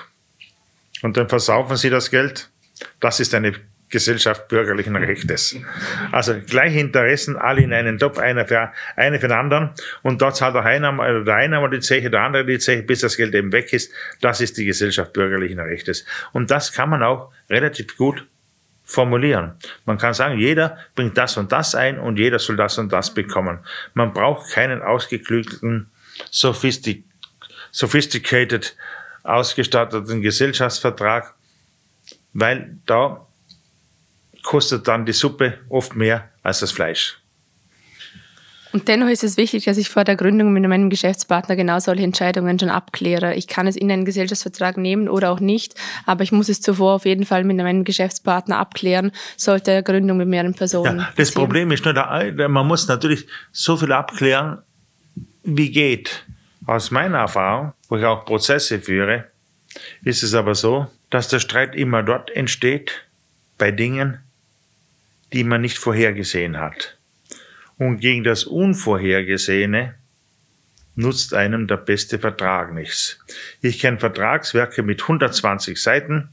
Und 1.02 1.16
dann 1.16 1.28
versaufen 1.28 1.76
sie 1.76 1.90
das 1.90 2.10
Geld. 2.10 2.50
Das 3.00 3.20
ist 3.20 3.34
eine 3.34 3.54
Gesellschaft 3.90 4.48
bürgerlichen 4.48 4.96
Rechtes. 4.96 5.56
Also 6.12 6.34
gleiche 6.40 6.78
Interessen, 6.78 7.36
alle 7.36 7.62
in 7.62 7.72
einen 7.72 7.98
Topf, 7.98 8.18
einer 8.18 8.46
für, 8.46 8.72
einer 8.96 9.18
für 9.18 9.26
den 9.26 9.36
anderen. 9.36 9.70
Und 10.02 10.22
dort 10.22 10.36
zahlt 10.36 10.54
auch 10.54 10.64
einer, 10.64 10.92
der 11.24 11.34
eine 11.34 11.56
einmal 11.56 11.70
die 11.70 11.80
Zeche, 11.80 12.08
der 12.08 12.22
andere 12.22 12.46
die 12.46 12.58
Zeche, 12.58 12.84
bis 12.84 13.00
das 13.00 13.16
Geld 13.16 13.34
eben 13.34 13.52
weg 13.52 13.72
ist. 13.72 13.92
Das 14.20 14.40
ist 14.40 14.56
die 14.56 14.64
Gesellschaft 14.64 15.12
bürgerlichen 15.12 15.58
Rechtes. 15.58 16.06
Und 16.32 16.50
das 16.50 16.72
kann 16.72 16.88
man 16.88 17.02
auch 17.02 17.32
relativ 17.50 17.96
gut 17.96 18.26
formulieren. 18.90 19.52
Man 19.84 19.98
kann 19.98 20.14
sagen, 20.14 20.38
jeder 20.38 20.76
bringt 20.96 21.16
das 21.16 21.36
und 21.36 21.52
das 21.52 21.74
ein 21.74 21.98
und 21.98 22.18
jeder 22.18 22.38
soll 22.38 22.56
das 22.56 22.76
und 22.76 22.92
das 22.92 23.14
bekommen. 23.14 23.60
Man 23.94 24.12
braucht 24.12 24.50
keinen 24.50 24.82
ausgeklügelten, 24.82 25.90
sophistic, 26.30 27.04
sophisticated, 27.70 28.76
ausgestatteten 29.22 30.22
Gesellschaftsvertrag, 30.22 31.34
weil 32.32 32.78
da 32.86 33.26
kostet 34.42 34.88
dann 34.88 35.06
die 35.06 35.12
Suppe 35.12 35.58
oft 35.68 35.94
mehr 35.94 36.28
als 36.42 36.60
das 36.60 36.72
Fleisch. 36.72 37.19
Und 38.72 38.86
dennoch 38.86 39.08
ist 39.08 39.24
es 39.24 39.36
wichtig, 39.36 39.64
dass 39.64 39.78
ich 39.78 39.88
vor 39.88 40.04
der 40.04 40.14
Gründung 40.14 40.52
mit 40.52 40.66
meinem 40.66 40.90
Geschäftspartner 40.90 41.56
genau 41.56 41.80
solche 41.80 42.04
Entscheidungen 42.04 42.58
schon 42.58 42.68
abkläre. 42.68 43.34
Ich 43.34 43.48
kann 43.48 43.66
es 43.66 43.74
in 43.74 43.90
einen 43.90 44.04
Gesellschaftsvertrag 44.04 44.76
nehmen 44.76 45.08
oder 45.08 45.32
auch 45.32 45.40
nicht, 45.40 45.74
aber 46.06 46.22
ich 46.22 46.30
muss 46.30 46.48
es 46.48 46.60
zuvor 46.60 46.94
auf 46.94 47.04
jeden 47.04 47.26
Fall 47.26 47.42
mit 47.42 47.56
meinem 47.56 47.82
Geschäftspartner 47.82 48.58
abklären, 48.58 49.10
sollte 49.36 49.72
eine 49.72 49.82
Gründung 49.82 50.18
mit 50.18 50.28
mehreren 50.28 50.54
Personen. 50.54 50.98
Ja, 50.98 51.08
das 51.16 51.30
passieren. 51.30 51.46
Problem 51.46 51.72
ist 51.72 51.84
nur, 51.84 52.48
man 52.48 52.66
muss 52.66 52.86
natürlich 52.86 53.26
so 53.50 53.76
viel 53.76 53.90
abklären, 53.92 54.58
wie 55.42 55.70
geht. 55.70 56.24
Aus 56.66 56.92
meiner 56.92 57.18
Erfahrung, 57.18 57.72
wo 57.88 57.96
ich 57.96 58.04
auch 58.04 58.24
Prozesse 58.24 58.78
führe, 58.78 59.24
ist 60.04 60.22
es 60.22 60.34
aber 60.34 60.54
so, 60.54 60.86
dass 61.08 61.26
der 61.26 61.40
Streit 61.40 61.74
immer 61.74 62.04
dort 62.04 62.30
entsteht, 62.30 63.04
bei 63.58 63.72
Dingen, 63.72 64.18
die 65.32 65.42
man 65.42 65.60
nicht 65.60 65.78
vorhergesehen 65.78 66.58
hat. 66.58 66.96
Und 67.80 68.00
gegen 68.00 68.24
das 68.24 68.44
Unvorhergesehene 68.44 69.94
nutzt 70.96 71.32
einem 71.32 71.66
der 71.66 71.78
beste 71.78 72.18
Vertrag 72.18 72.74
nichts. 72.74 73.18
Ich 73.62 73.78
kenne 73.78 73.98
Vertragswerke 73.98 74.82
mit 74.82 75.00
120 75.00 75.80
Seiten, 75.80 76.28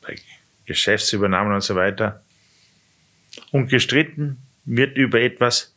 bei 0.00 0.16
Geschäftsübernahmen 0.66 1.54
und 1.54 1.60
so 1.60 1.76
weiter, 1.76 2.24
und 3.52 3.68
gestritten 3.68 4.38
wird 4.64 4.96
über 4.96 5.20
etwas, 5.20 5.72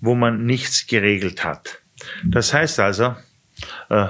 wo 0.00 0.14
man 0.14 0.46
nichts 0.46 0.86
geregelt 0.86 1.42
hat. 1.42 1.82
Das 2.22 2.54
heißt 2.54 2.78
also, 2.78 3.16
äh, 3.88 4.06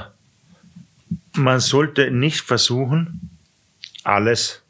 man 1.33 1.61
sollte 1.61 2.11
nicht 2.11 2.43
versuchen, 2.43 3.31
alles 4.05 4.63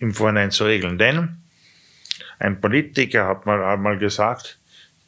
im 0.00 0.12
Vorhinein 0.12 0.50
zu 0.50 0.64
regeln, 0.64 0.98
denn 0.98 1.39
ein 2.40 2.60
Politiker 2.60 3.26
hat 3.26 3.46
mal 3.46 3.62
einmal 3.62 3.98
gesagt, 3.98 4.58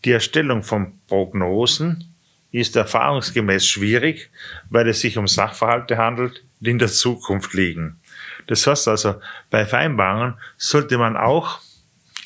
die 0.05 0.13
Erstellung 0.13 0.63
von 0.63 1.01
Prognosen 1.09 2.15
ist 2.53 2.77
erfahrungsgemäß 2.77 3.67
schwierig, 3.67 4.31
weil 4.69 4.87
es 4.89 5.01
sich 5.01 5.17
um 5.17 5.27
Sachverhalte 5.27 5.97
handelt, 5.97 6.45
die 6.61 6.71
in 6.71 6.79
der 6.79 6.89
Zukunft 6.89 7.55
liegen. 7.55 7.99
Das 8.47 8.67
heißt 8.67 8.87
also, 8.87 9.21
bei 9.51 9.65
Vereinbarungen 9.65 10.35
sollte 10.59 10.99
man 10.99 11.17
auch 11.17 11.61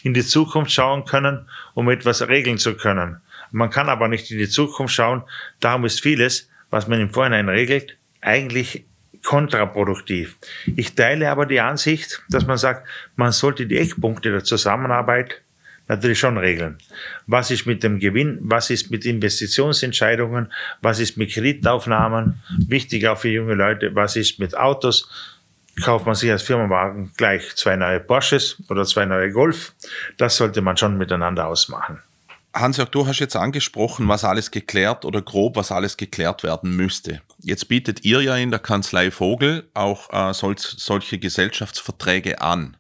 in 0.02 0.12
die 0.12 0.24
Zukunft 0.24 0.72
schauen 0.72 1.04
können, 1.04 1.48
um 1.74 1.88
etwas 1.88 2.26
regeln 2.26 2.58
zu 2.58 2.74
können. 2.74 3.20
Man 3.52 3.70
kann 3.70 3.88
aber 3.88 4.08
nicht 4.08 4.30
in 4.32 4.38
die 4.38 4.48
Zukunft 4.48 4.94
schauen, 4.94 5.22
darum 5.60 5.84
ist 5.84 6.02
vieles, 6.02 6.50
was 6.70 6.88
man 6.88 7.00
im 7.00 7.10
Vorhinein 7.10 7.48
regelt, 7.48 7.96
eigentlich 8.20 8.84
kontraproduktiv. 9.26 10.36
Ich 10.76 10.94
teile 10.94 11.30
aber 11.30 11.44
die 11.44 11.60
Ansicht, 11.60 12.22
dass 12.30 12.46
man 12.46 12.56
sagt, 12.56 12.88
man 13.16 13.32
sollte 13.32 13.66
die 13.66 13.76
Eckpunkte 13.76 14.30
der 14.30 14.44
Zusammenarbeit 14.44 15.42
natürlich 15.88 16.18
schon 16.18 16.38
regeln. 16.38 16.78
Was 17.26 17.50
ist 17.50 17.66
mit 17.66 17.82
dem 17.82 17.98
Gewinn? 17.98 18.38
Was 18.40 18.70
ist 18.70 18.90
mit 18.90 19.04
Investitionsentscheidungen? 19.04 20.52
Was 20.80 21.00
ist 21.00 21.16
mit 21.16 21.32
Kreditaufnahmen? 21.32 22.40
Wichtig 22.68 23.06
auch 23.08 23.18
für 23.18 23.28
junge 23.28 23.54
Leute. 23.54 23.94
Was 23.94 24.16
ist 24.16 24.38
mit 24.38 24.56
Autos? 24.56 25.10
Kauft 25.82 26.06
man 26.06 26.14
sich 26.14 26.30
als 26.30 26.42
Firmenwagen 26.42 27.12
gleich 27.16 27.54
zwei 27.56 27.76
neue 27.76 28.00
Porsches 28.00 28.62
oder 28.70 28.84
zwei 28.84 29.04
neue 29.06 29.30
Golf? 29.30 29.74
Das 30.16 30.36
sollte 30.36 30.62
man 30.62 30.76
schon 30.76 30.96
miteinander 30.96 31.46
ausmachen. 31.46 32.00
Hans-Jörg, 32.60 32.90
du 32.90 33.06
hast 33.06 33.18
jetzt 33.18 33.36
angesprochen, 33.36 34.08
was 34.08 34.24
alles 34.24 34.50
geklärt 34.50 35.04
oder 35.04 35.20
grob, 35.22 35.56
was 35.56 35.70
alles 35.70 35.96
geklärt 35.96 36.42
werden 36.42 36.74
müsste. 36.74 37.20
Jetzt 37.42 37.68
bietet 37.68 38.04
ihr 38.04 38.22
ja 38.22 38.36
in 38.36 38.50
der 38.50 38.60
Kanzlei 38.60 39.10
Vogel 39.10 39.68
auch 39.74 40.12
äh, 40.12 40.32
sol 40.32 40.56
solche 40.58 41.18
Gesellschaftsverträge 41.18 42.40
an. 42.40 42.76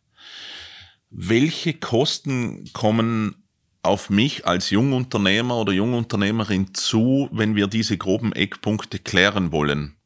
Welche 1.10 1.74
Kosten 1.74 2.70
kommen 2.72 3.44
auf 3.82 4.10
mich 4.10 4.46
als 4.46 4.70
Jungunternehmer 4.70 5.56
oder 5.56 5.72
Jungunternehmerin 5.72 6.74
zu, 6.74 7.28
wenn 7.30 7.54
wir 7.54 7.66
diese 7.66 7.96
groben 7.96 8.32
Eckpunkte 8.32 8.98
klären 8.98 9.52
wollen? 9.52 9.96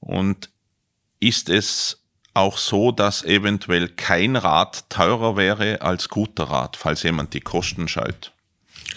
Und 0.00 0.50
ist 1.20 1.48
es 1.48 2.02
auch 2.34 2.58
so, 2.58 2.92
dass 2.92 3.24
eventuell 3.24 3.88
kein 3.88 4.36
Rat 4.36 4.88
teurer 4.88 5.36
wäre 5.36 5.82
als 5.82 6.08
guter 6.08 6.44
Rat, 6.44 6.76
falls 6.76 7.02
jemand 7.02 7.34
die 7.34 7.40
Kosten 7.40 7.88
scheut? 7.88 8.31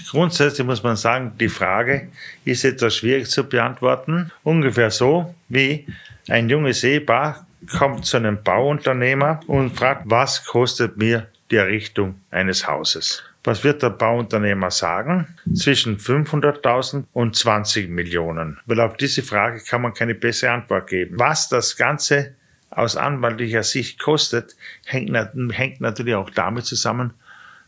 Grundsätzlich 0.09 0.65
muss 0.65 0.83
man 0.83 0.95
sagen, 0.95 1.33
die 1.39 1.49
Frage 1.49 2.09
ist 2.43 2.65
etwas 2.65 2.95
schwierig 2.95 3.29
zu 3.29 3.43
beantworten. 3.43 4.31
Ungefähr 4.43 4.91
so 4.91 5.35
wie 5.49 5.87
ein 6.27 6.49
junges 6.49 6.83
Ehepaar 6.83 7.45
kommt 7.77 8.05
zu 8.05 8.17
einem 8.17 8.41
Bauunternehmer 8.43 9.39
und 9.47 9.75
fragt, 9.75 10.03
was 10.05 10.45
kostet 10.45 10.97
mir 10.97 11.27
die 11.51 11.57
Errichtung 11.57 12.21
eines 12.31 12.67
Hauses? 12.67 13.23
Was 13.43 13.63
wird 13.63 13.83
der 13.83 13.91
Bauunternehmer 13.91 14.71
sagen? 14.71 15.37
Zwischen 15.53 15.97
500.000 15.99 17.03
und 17.13 17.35
20 17.35 17.89
Millionen. 17.89 18.59
Weil 18.65 18.79
auf 18.79 18.97
diese 18.97 19.21
Frage 19.21 19.61
kann 19.63 19.83
man 19.83 19.93
keine 19.93 20.15
bessere 20.15 20.51
Antwort 20.51 20.87
geben. 20.87 21.19
Was 21.19 21.47
das 21.47 21.77
Ganze 21.77 22.33
aus 22.71 22.97
anwaltlicher 22.97 23.63
Sicht 23.63 23.99
kostet, 23.99 24.55
hängt, 24.85 25.15
hängt 25.51 25.79
natürlich 25.79 26.15
auch 26.15 26.31
damit 26.31 26.65
zusammen, 26.65 27.13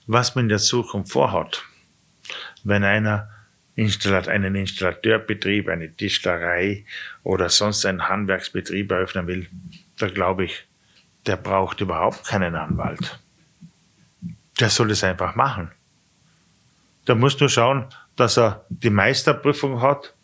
was 0.08 0.34
man 0.34 0.46
in 0.46 0.50
der 0.50 0.58
Zukunft 0.58 1.12
vorhat 1.12 1.64
wenn 2.64 2.84
einer 2.84 3.30
einen 3.78 4.56
Installateurbetrieb, 4.56 5.70
eine 5.70 5.96
Tischlerei 5.96 6.86
oder 7.24 7.50
sonst 7.50 7.86
einen 7.86 8.08
Handwerksbetrieb 8.08 8.92
eröffnen 8.92 9.28
will, 9.28 9.48
da 10.00 10.08
glaube 10.08 10.46
ich, 10.46 10.66
der 11.28 11.38
braucht 11.38 11.82
überhaupt 11.82 12.26
keinen 12.26 12.56
Anwalt. 12.56 13.20
Der 14.60 14.70
soll 14.70 14.92
es 14.92 15.04
einfach 15.04 15.36
machen. 15.36 15.72
Der 17.06 17.16
muss 17.16 17.40
nur 17.40 17.50
schauen, 17.50 17.86
dass 18.16 18.38
er 18.38 18.66
die 18.70 18.90
Meisterprüfung 18.90 19.82
hat 19.82 20.16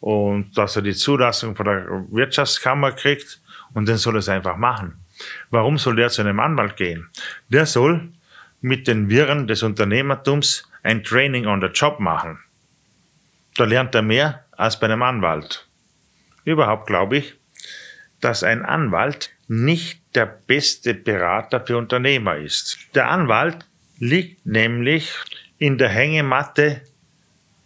und 0.00 0.56
dass 0.56 0.76
er 0.76 0.82
die 0.82 0.94
Zulassung 0.94 1.56
von 1.56 1.66
der 1.66 1.86
Wirtschaftskammer 2.10 2.92
kriegt 2.92 3.40
und 3.74 3.88
dann 3.88 3.96
soll 3.96 4.16
er 4.16 4.20
es 4.20 4.28
einfach 4.28 4.56
machen. 4.56 4.98
Warum 5.50 5.78
soll 5.78 5.96
der 5.96 6.08
zu 6.08 6.22
einem 6.22 6.40
Anwalt 6.40 6.76
gehen? 6.76 7.08
Der 7.48 7.66
soll 7.66 8.12
mit 8.60 8.86
den 8.86 9.10
Wirren 9.10 9.46
des 9.46 9.62
Unternehmertums 9.62 10.70
ein 10.82 11.04
Training 11.04 11.46
on 11.46 11.60
the 11.60 11.68
Job 11.68 12.00
machen. 12.00 12.38
Da 13.56 13.64
lernt 13.64 13.94
er 13.94 14.02
mehr 14.02 14.44
als 14.52 14.78
bei 14.78 14.86
einem 14.86 15.02
Anwalt. 15.02 15.68
Überhaupt 16.44 16.86
glaube 16.86 17.18
ich, 17.18 17.34
dass 18.20 18.42
ein 18.42 18.64
Anwalt 18.64 19.30
nicht 19.48 20.02
der 20.14 20.26
beste 20.26 20.94
Berater 20.94 21.64
für 21.64 21.76
Unternehmer 21.76 22.36
ist. 22.36 22.78
Der 22.94 23.10
Anwalt 23.10 23.66
liegt 23.98 24.46
nämlich 24.46 25.14
in 25.58 25.78
der 25.78 25.88
Hängematte 25.88 26.82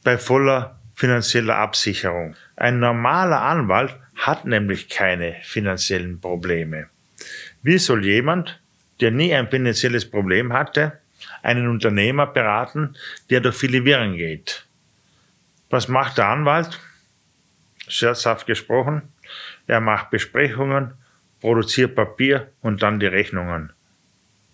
bei 0.03 0.19
voller 0.19 0.79
finanzieller 0.95 1.57
Absicherung. 1.57 2.37
Ein 2.57 2.81
normaler 2.81 3.43
Anwalt 3.43 3.95
hat 4.17 4.45
nämlich 4.45 4.89
keine 4.89 5.37
finanziellen 5.43 6.21
Probleme. 6.21 6.89
Wie 7.63 7.79
soll 7.79 8.05
jemand, 8.05 8.61
der 9.01 9.11
nie 9.11 9.35
ein 9.35 9.49
finanzielles 9.49 10.11
Problem 10.11 10.53
hatte, 10.53 11.01
einen 11.43 11.69
Unternehmer 11.69 12.27
beraten, 12.27 12.97
der 13.31 13.41
durch 13.41 13.57
viele 13.57 13.85
Wirren 13.85 14.17
geht. 14.17 14.67
Was 15.71 15.89
macht 15.89 16.19
der 16.19 16.29
Anwalt? 16.29 16.81
Scherzhaft 17.89 18.47
gesprochen. 18.47 19.03
Er 19.67 19.81
macht 19.81 20.11
Besprechungen, 20.11 20.95
produziert 21.41 21.95
Papier 21.95 22.53
und 22.61 22.83
dann 22.83 23.01
die 23.01 23.07
Rechnungen. 23.07 23.73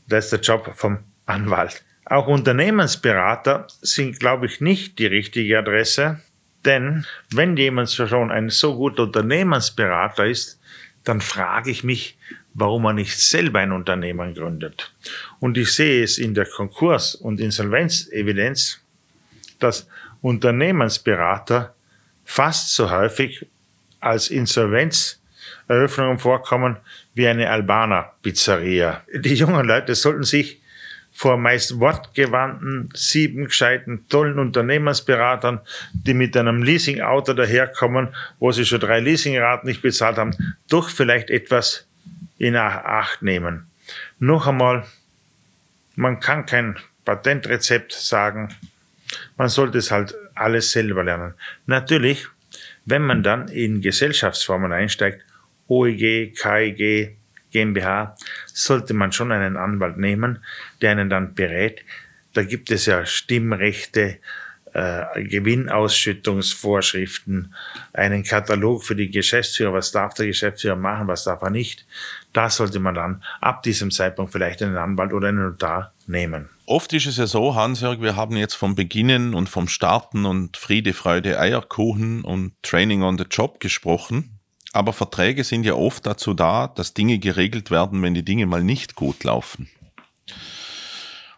Das 0.08 0.26
ist 0.26 0.32
der 0.32 0.40
Job 0.40 0.72
vom 0.74 0.98
Anwalt. 1.26 1.84
Auch 2.04 2.26
Unternehmensberater 2.26 3.66
sind, 3.80 4.18
glaube 4.18 4.46
ich, 4.46 4.60
nicht 4.60 4.98
die 4.98 5.06
richtige 5.06 5.58
Adresse, 5.58 6.20
denn 6.64 7.06
wenn 7.30 7.56
jemand 7.56 7.90
schon 7.90 8.30
ein 8.30 8.50
so 8.50 8.76
guter 8.76 9.04
Unternehmensberater 9.04 10.26
ist, 10.26 10.60
dann 11.04 11.20
frage 11.20 11.70
ich 11.70 11.84
mich, 11.84 12.16
warum 12.54 12.82
man 12.82 12.96
nicht 12.96 13.18
selber 13.18 13.60
ein 13.60 13.72
Unternehmen 13.72 14.34
gründet. 14.34 14.92
Und 15.40 15.56
ich 15.56 15.72
sehe 15.72 16.02
es 16.02 16.18
in 16.18 16.34
der 16.34 16.46
Konkurs- 16.46 17.14
und 17.14 17.40
Insolvenzevidenz, 17.40 18.80
dass 19.58 19.88
Unternehmensberater 20.20 21.74
fast 22.24 22.74
so 22.74 22.90
häufig 22.90 23.46
als 24.00 24.30
Insolvenz 24.30 25.20
Eröffnungen 25.68 26.18
vorkommen 26.18 26.76
wie 27.14 27.26
eine 27.26 27.50
Albaner-Pizzeria. 27.50 29.02
Die 29.14 29.34
jungen 29.34 29.66
Leute 29.66 29.94
sollten 29.94 30.24
sich 30.24 30.60
vor 31.12 31.36
meist 31.36 31.78
wortgewandten, 31.78 32.88
sieben 32.94 33.44
gescheiten, 33.44 34.06
tollen 34.08 34.38
Unternehmensberatern, 34.38 35.60
die 35.92 36.14
mit 36.14 36.36
einem 36.36 36.62
Leasingauto 36.62 37.34
daherkommen, 37.34 38.08
wo 38.38 38.50
sie 38.50 38.64
schon 38.64 38.80
drei 38.80 39.00
Leasingraten 39.00 39.68
nicht 39.68 39.82
bezahlt 39.82 40.16
haben, 40.16 40.34
doch 40.68 40.88
vielleicht 40.88 41.28
etwas 41.30 41.86
in 42.42 42.56
Acht 42.56 43.22
nehmen. 43.22 43.70
Noch 44.18 44.48
einmal, 44.48 44.84
man 45.94 46.18
kann 46.18 46.44
kein 46.44 46.76
Patentrezept 47.04 47.92
sagen, 47.92 48.52
man 49.36 49.48
sollte 49.48 49.78
es 49.78 49.92
halt 49.92 50.16
alles 50.34 50.72
selber 50.72 51.04
lernen. 51.04 51.34
Natürlich, 51.66 52.26
wenn 52.84 53.02
man 53.02 53.22
dann 53.22 53.46
in 53.46 53.80
Gesellschaftsformen 53.80 54.72
einsteigt, 54.72 55.24
OEG, 55.68 56.34
KEG, 56.34 57.16
GmbH, 57.52 58.16
sollte 58.46 58.92
man 58.92 59.12
schon 59.12 59.30
einen 59.30 59.56
Anwalt 59.56 59.96
nehmen, 59.96 60.42
der 60.80 60.90
einen 60.90 61.10
dann 61.10 61.34
berät. 61.34 61.84
Da 62.32 62.42
gibt 62.42 62.72
es 62.72 62.86
ja 62.86 63.06
Stimmrechte, 63.06 64.18
äh, 64.72 65.22
Gewinnausschüttungsvorschriften, 65.22 67.54
einen 67.92 68.24
Katalog 68.24 68.82
für 68.82 68.96
die 68.96 69.10
Geschäftsführer, 69.10 69.74
was 69.74 69.92
darf 69.92 70.14
der 70.14 70.26
Geschäftsführer 70.26 70.76
machen, 70.76 71.08
was 71.08 71.24
darf 71.24 71.42
er 71.42 71.50
nicht. 71.50 71.84
Da 72.32 72.48
sollte 72.48 72.80
man 72.80 72.94
dann 72.94 73.22
ab 73.40 73.62
diesem 73.62 73.90
Zeitpunkt 73.90 74.32
vielleicht 74.32 74.62
einen 74.62 74.76
Anwalt 74.76 75.12
oder 75.12 75.28
einen 75.28 75.42
Notar 75.42 75.92
nehmen. 76.06 76.48
Oft 76.66 76.92
ist 76.92 77.06
es 77.06 77.16
ja 77.16 77.26
so, 77.26 77.54
Hans-Jörg, 77.54 78.00
wir 78.00 78.16
haben 78.16 78.36
jetzt 78.36 78.54
vom 78.54 78.74
Beginnen 78.74 79.34
und 79.34 79.48
vom 79.48 79.68
Starten 79.68 80.24
und 80.24 80.56
Friede, 80.56 80.94
Freude, 80.94 81.38
Eierkuchen 81.38 82.22
und 82.22 82.54
Training 82.62 83.02
on 83.02 83.18
the 83.18 83.24
Job 83.30 83.60
gesprochen. 83.60 84.38
Aber 84.72 84.94
Verträge 84.94 85.44
sind 85.44 85.64
ja 85.64 85.74
oft 85.74 86.06
dazu 86.06 86.32
da, 86.32 86.68
dass 86.68 86.94
Dinge 86.94 87.18
geregelt 87.18 87.70
werden, 87.70 88.00
wenn 88.02 88.14
die 88.14 88.24
Dinge 88.24 88.46
mal 88.46 88.64
nicht 88.64 88.94
gut 88.94 89.22
laufen. 89.24 89.68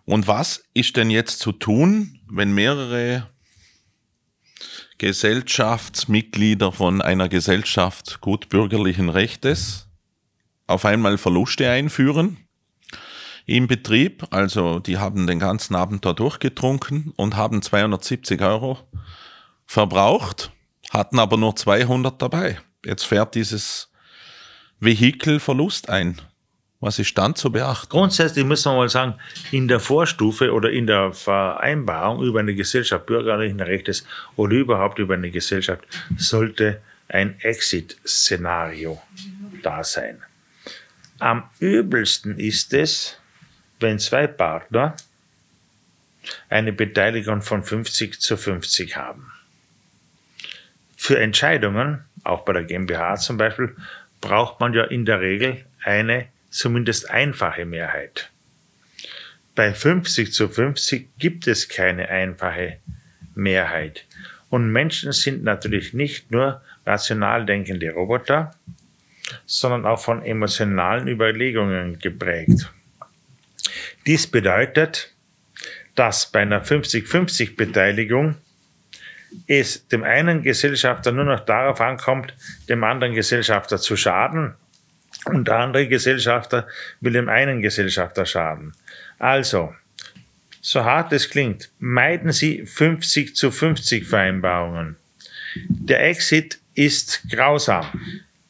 Und 0.05 0.29
was 0.29 0.65
ist 0.75 0.97
denn 0.97 1.11
jetzt 1.11 1.41
zu 1.41 1.51
tun, 1.51 2.21
wenn 2.31 2.55
mehrere 2.55 3.27
Gesellschaftsmitglieder 4.99 6.71
von 6.71 7.03
einer 7.03 7.29
Gesellschaft 7.29 8.21
gutbürgerlichen 8.21 9.09
Rechtes 9.09 9.89
auf 10.67 10.85
einmal 10.85 11.19
Verluste 11.19 11.69
einführen 11.69 12.39
im 13.47 13.67
Betrieb? 13.67 14.27
Also 14.31 14.79
die 14.79 14.99
haben 14.99 15.27
den 15.27 15.39
ganzen 15.39 15.75
Abend 15.75 16.05
da 16.05 16.13
durchgetrunken 16.13 17.13
und 17.17 17.37
haben 17.37 17.63
270 17.63 18.41
Euro 18.43 18.79
verbraucht, 19.67 20.53
hatten 20.91 21.19
aber 21.19 21.37
nur 21.37 21.57
200 21.57 22.21
dabei. 22.21 22.59
Jetzt 22.85 23.05
fährt 23.05 23.35
dieses 23.35 23.91
Vehikel 24.81 25.41
Verlust 25.41 25.89
ein. 25.89 26.21
Was 26.81 26.99
ist 26.99 27.17
dann 27.17 27.35
zu 27.35 27.51
beachten? 27.51 27.89
Grundsätzlich 27.89 28.45
müssen 28.45 28.73
wir 28.73 28.77
mal 28.77 28.89
sagen, 28.91 29.15
in 29.53 29.69
der 29.69 29.81
Vorstufe 29.81 30.53
oder 30.53 30.71
in 30.71 30.87
der 30.87 31.15
Vereinbarung 31.15 32.23
über 32.23 32.41
eine 32.41 32.55
Gesellschaft 32.55 33.07
bürgerlichen 33.07 33.61
Rechtes 33.61 34.07
oder 34.37 34.55
überhaupt 34.55 34.99
über 34.99 35.15
eine 35.15 35.31
Gesellschaft 35.31 35.83
sollte 36.19 36.83
ein 37.09 37.41
Exit-Szenario 37.41 39.01
da 39.63 39.83
sein. 39.83 40.23
Am 41.25 41.49
übelsten 41.59 42.39
ist 42.39 42.75
es, 42.75 43.19
wenn 43.81 43.99
zwei 43.99 44.27
Partner 44.27 44.95
eine 46.51 46.71
Beteiligung 46.71 47.41
von 47.41 47.65
50 47.65 48.21
zu 48.21 48.37
50 48.37 48.99
haben. 48.99 49.33
Für 50.99 51.19
Entscheidungen, 51.19 52.05
auch 52.25 52.45
bei 52.45 52.53
der 52.53 52.65
GmbH 52.65 53.17
zum 53.17 53.39
Beispiel, 53.39 53.75
braucht 54.21 54.61
man 54.61 54.75
ja 54.75 54.85
in 54.85 55.07
der 55.07 55.23
Regel 55.23 55.65
eine 55.83 56.29
zumindest 56.51 57.09
einfache 57.09 57.65
Mehrheit. 57.65 58.31
Bei 59.55 59.73
50 59.73 60.31
zu 60.31 60.51
50 60.51 61.09
gibt 61.19 61.47
es 61.47 61.71
keine 61.71 62.11
einfache 62.11 62.81
Mehrheit. 63.35 64.05
Und 64.51 64.71
Menschen 64.71 65.13
sind 65.13 65.43
natürlich 65.43 65.95
nicht 65.95 66.31
nur 66.31 66.61
rational 66.85 67.47
denkende 67.47 67.91
Roboter, 67.93 68.51
sondern 69.47 69.87
auch 69.87 70.01
von 70.01 70.23
emotionalen 70.23 71.09
Überlegungen 71.09 71.99
geprägt. 71.99 72.73
Dies 74.07 74.27
bedeutet, 74.27 75.13
dass 75.95 76.31
bei 76.31 76.41
einer 76.41 76.65
50-50 76.65 77.57
Beteiligung 77.57 78.37
es 79.47 79.89
dem 79.89 80.05
einen 80.05 80.43
Gesellschafter 80.43 81.13
nur 81.13 81.25
noch 81.25 81.41
darauf 81.41 81.81
ankommt, 81.81 82.35
dem 82.69 82.85
anderen 82.85 83.15
Gesellschafter 83.15 83.79
zu 83.79 83.97
schaden 83.97 84.55
und 85.27 85.49
der 85.49 85.59
andere 85.59 85.89
Gesellschafter 85.89 86.67
will 87.01 87.13
dem 87.13 87.29
einen 87.29 87.63
Gesellschafter 87.63 88.27
schaden. 88.27 88.73
Also, 89.19 89.75
so 90.61 90.85
hart 90.85 91.13
es 91.13 91.31
klingt, 91.31 91.71
meiden 91.79 92.33
Sie 92.33 92.65
50 92.67 93.35
zu 93.35 93.51
50 93.51 94.07
Vereinbarungen. 94.07 94.97
Der 95.57 96.07
Exit 96.07 96.59
ist 96.75 97.23
grausam. 97.31 97.87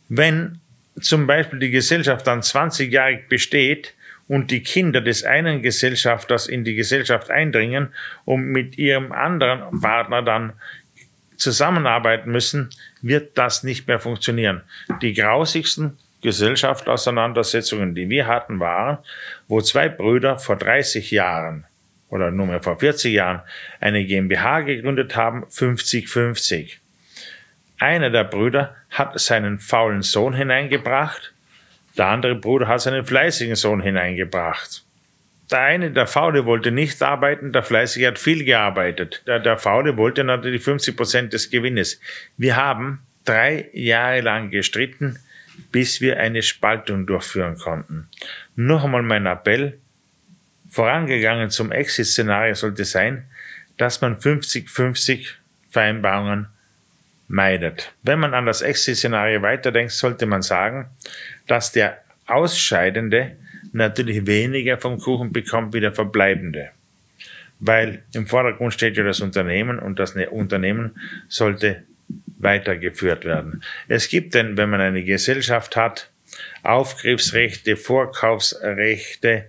Wenn 0.09 0.61
zum 1.01 1.27
Beispiel 1.27 1.59
die 1.59 1.71
Gesellschaft 1.71 2.27
dann 2.27 2.43
20 2.43 2.93
Jahre 2.93 3.21
besteht 3.29 3.95
und 4.29 4.51
die 4.51 4.63
Kinder 4.63 5.01
des 5.01 5.25
einen 5.25 5.63
Gesellschafters 5.63 6.47
in 6.47 6.65
die 6.65 6.75
Gesellschaft 6.75 7.31
eindringen 7.31 7.89
und 8.25 8.45
mit 8.45 8.79
ihrem 8.79 9.13
anderen 9.13 9.81
Partner 9.81 10.23
dann 10.23 10.53
zusammenarbeiten 11.37 12.31
müssen, 12.31 12.71
wird 13.03 13.37
das 13.37 13.65
nicht 13.65 13.87
mehr 13.89 13.99
funktionieren. 13.99 14.63
Die 15.03 15.13
grausigsten 15.13 15.99
Gesellschaftsauseinandersetzungen, 16.23 17.95
die 17.95 18.09
wir 18.09 18.27
hatten, 18.27 18.61
waren, 18.61 18.99
wo 19.47 19.61
zwei 19.61 19.89
Brüder 19.89 20.39
vor 20.39 20.57
30 20.57 21.11
Jahren 21.11 21.67
oder 22.09 22.31
nunmehr 22.31 22.63
vor 22.63 22.79
40 22.79 23.13
Jahren 23.13 23.43
eine 23.81 24.07
GmbH 24.07 24.61
gegründet 24.61 25.17
haben, 25.17 25.45
50-50. 25.45 26.79
Einer 27.85 28.09
der 28.09 28.25
Brüder 28.25 28.75
hat 28.89 29.21
seinen 29.21 29.59
faulen 29.59 30.01
Sohn 30.01 30.33
hineingebracht, 30.33 31.35
der 31.99 32.07
andere 32.07 32.35
Bruder 32.35 32.67
hat 32.67 32.81
seinen 32.81 33.05
fleißigen 33.05 33.57
Sohn 33.57 33.83
hineingebracht. 33.83 34.87
Der 35.51 35.61
eine, 35.61 35.91
der 35.91 36.07
Faule, 36.07 36.47
wollte 36.47 36.71
nicht 36.71 37.03
arbeiten, 37.03 37.53
der 37.53 37.63
Fleißige 37.63 38.07
hat 38.07 38.19
viel 38.19 38.43
gearbeitet. 38.43 39.23
Der, 39.27 39.39
der 39.39 39.59
Faule 39.59 39.99
wollte 39.99 40.25
natürlich 40.25 40.63
50 40.63 40.97
Prozent 40.97 41.33
des 41.35 41.51
Gewinnes. 41.51 42.01
Wir 42.39 42.57
haben 42.57 43.01
drei 43.27 43.69
Jahre 43.75 44.23
lang 44.23 44.49
gestritten, 44.51 45.19
bis 45.71 46.01
wir 46.01 46.19
eine 46.19 46.41
Spaltung 46.41 47.05
durchführen 47.05 47.59
konnten. 47.59 48.09
Noch 48.57 48.85
einmal 48.85 49.03
mein 49.03 49.27
Appell, 49.27 49.79
vorangegangen 50.71 51.51
zum 51.51 51.71
Exit-Szenario 51.71 52.55
sollte 52.55 52.87
sein, 52.87 53.27
dass 53.77 54.01
man 54.01 54.17
50-50 54.17 55.35
Vereinbarungen 55.69 56.49
meidet. 57.35 57.93
Wenn 58.03 58.21
man 58.21 58.33
an 58.33 58.47
das 58.47 58.63
Exit-Szenario 58.63 59.43
weiterdenkt, 59.43 59.93
sollte 59.93 60.25
man 60.25 60.43
sagen, 60.43 60.87
dass 61.49 61.73
der 61.73 61.99
Ausscheidende 62.27 63.37
natürlich 63.73 64.27
weniger 64.27 64.79
vom 64.79 64.99
Kuchen 64.99 65.33
bekommt 65.33 65.75
wie 65.75 65.81
der 65.81 65.93
Verbleibende. 65.93 66.71
Weil 67.59 68.05
im 68.15 68.29
Vordergrund 68.29 68.73
steht 68.73 68.97
ja 68.97 69.03
das 69.03 69.21
Unternehmen 69.21 69.81
und 69.81 69.99
das 69.99 70.15
Unternehmen 70.31 70.93
sollte 71.29 71.83
weitergeführt 72.39 73.25
werden. 73.25 73.65
Es 73.89 74.09
gibt 74.09 74.35
denn, 74.35 74.57
wenn 74.57 74.71
man 74.71 74.81
eine 74.81 75.03
Gesellschaft 75.03 75.75
hat, 75.75 76.11
Aufgriffsrechte, 76.63 77.77
Vorkaufsrechte 77.77 79.47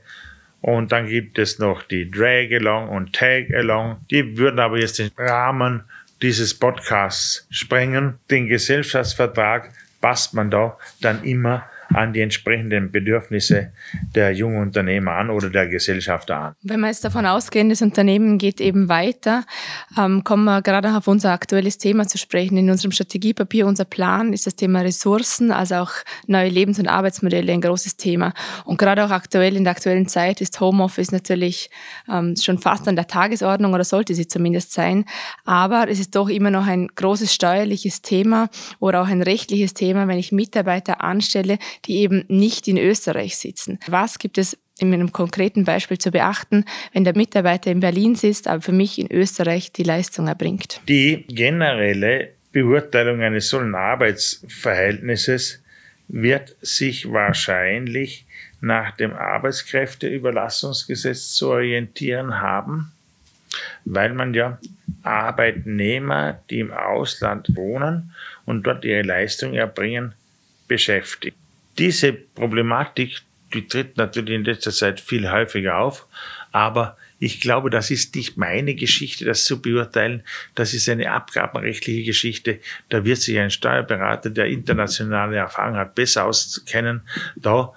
und 0.62 0.91
dann 0.91 1.08
gibt 1.08 1.38
es 1.38 1.60
noch 1.60 1.84
die 1.84 2.10
Drag-Along 2.10 2.89
und 2.89 3.13
Tag-Along. 3.13 3.98
Die 4.10 4.38
würden 4.38 4.60
aber 4.60 4.80
jetzt 4.80 4.98
den 4.98 5.12
Rahmen 5.17 5.84
dieses 6.21 6.58
Podcasts 6.58 7.45
sprengen. 7.49 8.19
Den 8.30 8.47
Gesellschaftsvertrag 8.47 9.71
passt 10.01 10.34
man 10.34 10.51
da 10.51 10.78
dann 11.01 11.23
immer 11.23 11.69
an 11.93 12.13
die 12.13 12.21
entsprechenden 12.21 12.91
Bedürfnisse 12.91 13.71
der 14.15 14.34
jungen 14.34 14.62
Unternehmer 14.62 15.13
an 15.13 15.30
oder 15.30 15.50
der 15.50 15.67
Gesellschafter 15.67 16.38
an. 16.38 16.56
Wenn 16.62 16.80
wir 16.80 16.88
jetzt 16.88 17.04
davon 17.04 17.26
ausgehen, 17.26 17.69
das 17.69 17.82
Unternehmen 17.82 18.38
geht 18.38 18.60
eben 18.62 18.89
weiter, 18.89 19.43
ähm, 19.98 20.24
kommen 20.24 20.45
wir 20.45 20.62
gerade 20.62 20.95
auf 20.95 21.08
unser 21.08 21.32
aktuelles 21.32 21.78
Thema 21.78 22.08
zu 22.08 22.17
sprechen. 22.17 22.58
In 22.58 22.69
unserem 22.69 22.91
Strategiepapier, 22.91 23.65
unser 23.65 23.86
Plan 23.86 24.34
ist 24.34 24.48
das 24.48 24.56
Thema 24.56 24.82
Ressourcen, 24.82 25.52
also 25.52 25.76
auch 25.76 25.91
neue 26.28 26.50
Lebens- 26.50 26.80
und 26.80 26.88
Arbeitsmodelle 26.88 27.52
ein 27.52 27.62
großes 27.62 27.98
Thema. 27.98 28.34
Und 28.65 28.78
gerade 28.78 29.04
auch 29.06 29.12
aktuell 29.12 29.56
in 29.56 29.63
der 29.63 29.71
aktuellen 29.71 30.08
Zeit 30.08 30.41
ist 30.41 30.60
Homeoffice 30.60 31.12
natürlich 31.12 31.69
ähm, 32.12 32.36
schon 32.36 32.58
fast 32.58 32.88
an 32.88 32.95
der 32.95 33.08
Tagesordnung 33.08 33.74
oder 33.74 33.84
sollte 33.84 34.15
sie 34.15 34.28
zumindest 34.28 34.74
sein. 34.74 35.06
Aber 35.45 35.89
es 35.89 36.00
ist 36.00 36.15
doch 36.15 36.30
immer 36.30 36.52
noch 36.52 36.67
ein 36.67 36.88
großes 36.88 37.34
steuerliches 37.34 38.02
Thema 38.02 38.50
oder 38.80 39.02
auch 39.02 39.08
ein 39.08 39.21
rechtliches 39.21 39.74
Thema, 39.74 40.08
wenn 40.08 40.17
ich 40.17 40.32
Mitarbeiter 40.32 41.02
anstelle, 41.02 41.58
die 41.85 41.97
eben 41.97 42.25
nicht 42.27 42.67
in 42.67 42.77
Österreich 42.77 43.38
sitzen. 43.38 43.79
Was 43.88 44.19
gibt 44.19 44.38
es 44.38 44.57
in 44.79 44.93
einem 44.93 45.11
konkreten 45.11 45.63
Beispiel 45.63 45.97
zu 45.97 46.11
beachten, 46.11 46.65
wenn 46.93 47.03
der 47.03 47.15
Mitarbeiter 47.15 47.71
in 47.71 47.79
Berlin 47.79 48.13
sitzt, 48.15 48.47
aber 48.47 48.61
für 48.61 48.71
mich 48.71 48.99
in 48.99 49.11
Österreich 49.11 49.71
die 49.71 49.83
Leistung 49.83 50.27
erbringt? 50.27 50.81
Die 50.88 51.25
generelle 51.27 52.29
Beurteilung 52.51 53.21
eines 53.21 53.49
solchen 53.49 53.73
Arbeitsverhältnisses 53.75 55.61
wird 56.07 56.55
sich 56.61 57.11
wahrscheinlich 57.11 58.25
nach 58.61 58.95
dem 58.95 59.13
Arbeitskräfteüberlassungsgesetz 59.13 61.33
zu 61.33 61.49
orientieren 61.49 62.39
haben, 62.41 62.91
weil 63.85 64.13
man 64.13 64.33
ja 64.33 64.59
Arbeitnehmer, 65.03 66.39
die 66.49 66.59
im 66.59 66.73
Ausland 66.73 67.55
wohnen 67.55 68.13
und 68.45 68.63
dort 68.63 68.83
ihre 68.85 69.03
Leistung 69.03 69.53
erbringen, 69.53 70.13
beschäftigt. 70.67 71.38
Diese 71.77 72.13
Problematik, 72.13 73.21
die 73.53 73.67
tritt 73.67 73.97
natürlich 73.97 74.35
in 74.35 74.45
letzter 74.45 74.71
Zeit 74.71 74.99
viel 74.99 75.29
häufiger 75.29 75.77
auf, 75.77 76.07
aber 76.51 76.97
ich 77.19 77.39
glaube, 77.39 77.69
das 77.69 77.91
ist 77.91 78.15
nicht 78.15 78.38
meine 78.38 78.75
Geschichte, 78.75 79.25
das 79.25 79.45
zu 79.45 79.61
beurteilen. 79.61 80.23
Das 80.53 80.73
ist 80.73 80.89
eine 80.89 81.11
abgabenrechtliche 81.11 82.03
Geschichte. 82.03 82.59
Da 82.89 83.05
wird 83.05 83.19
sich 83.19 83.39
ein 83.39 83.51
Steuerberater, 83.51 84.29
der 84.29 84.47
internationale 84.47 85.38
Erfahrung 85.38 85.77
hat, 85.77 85.95
besser 85.95 86.25
auskennen. 86.25 87.01
Da 87.35 87.73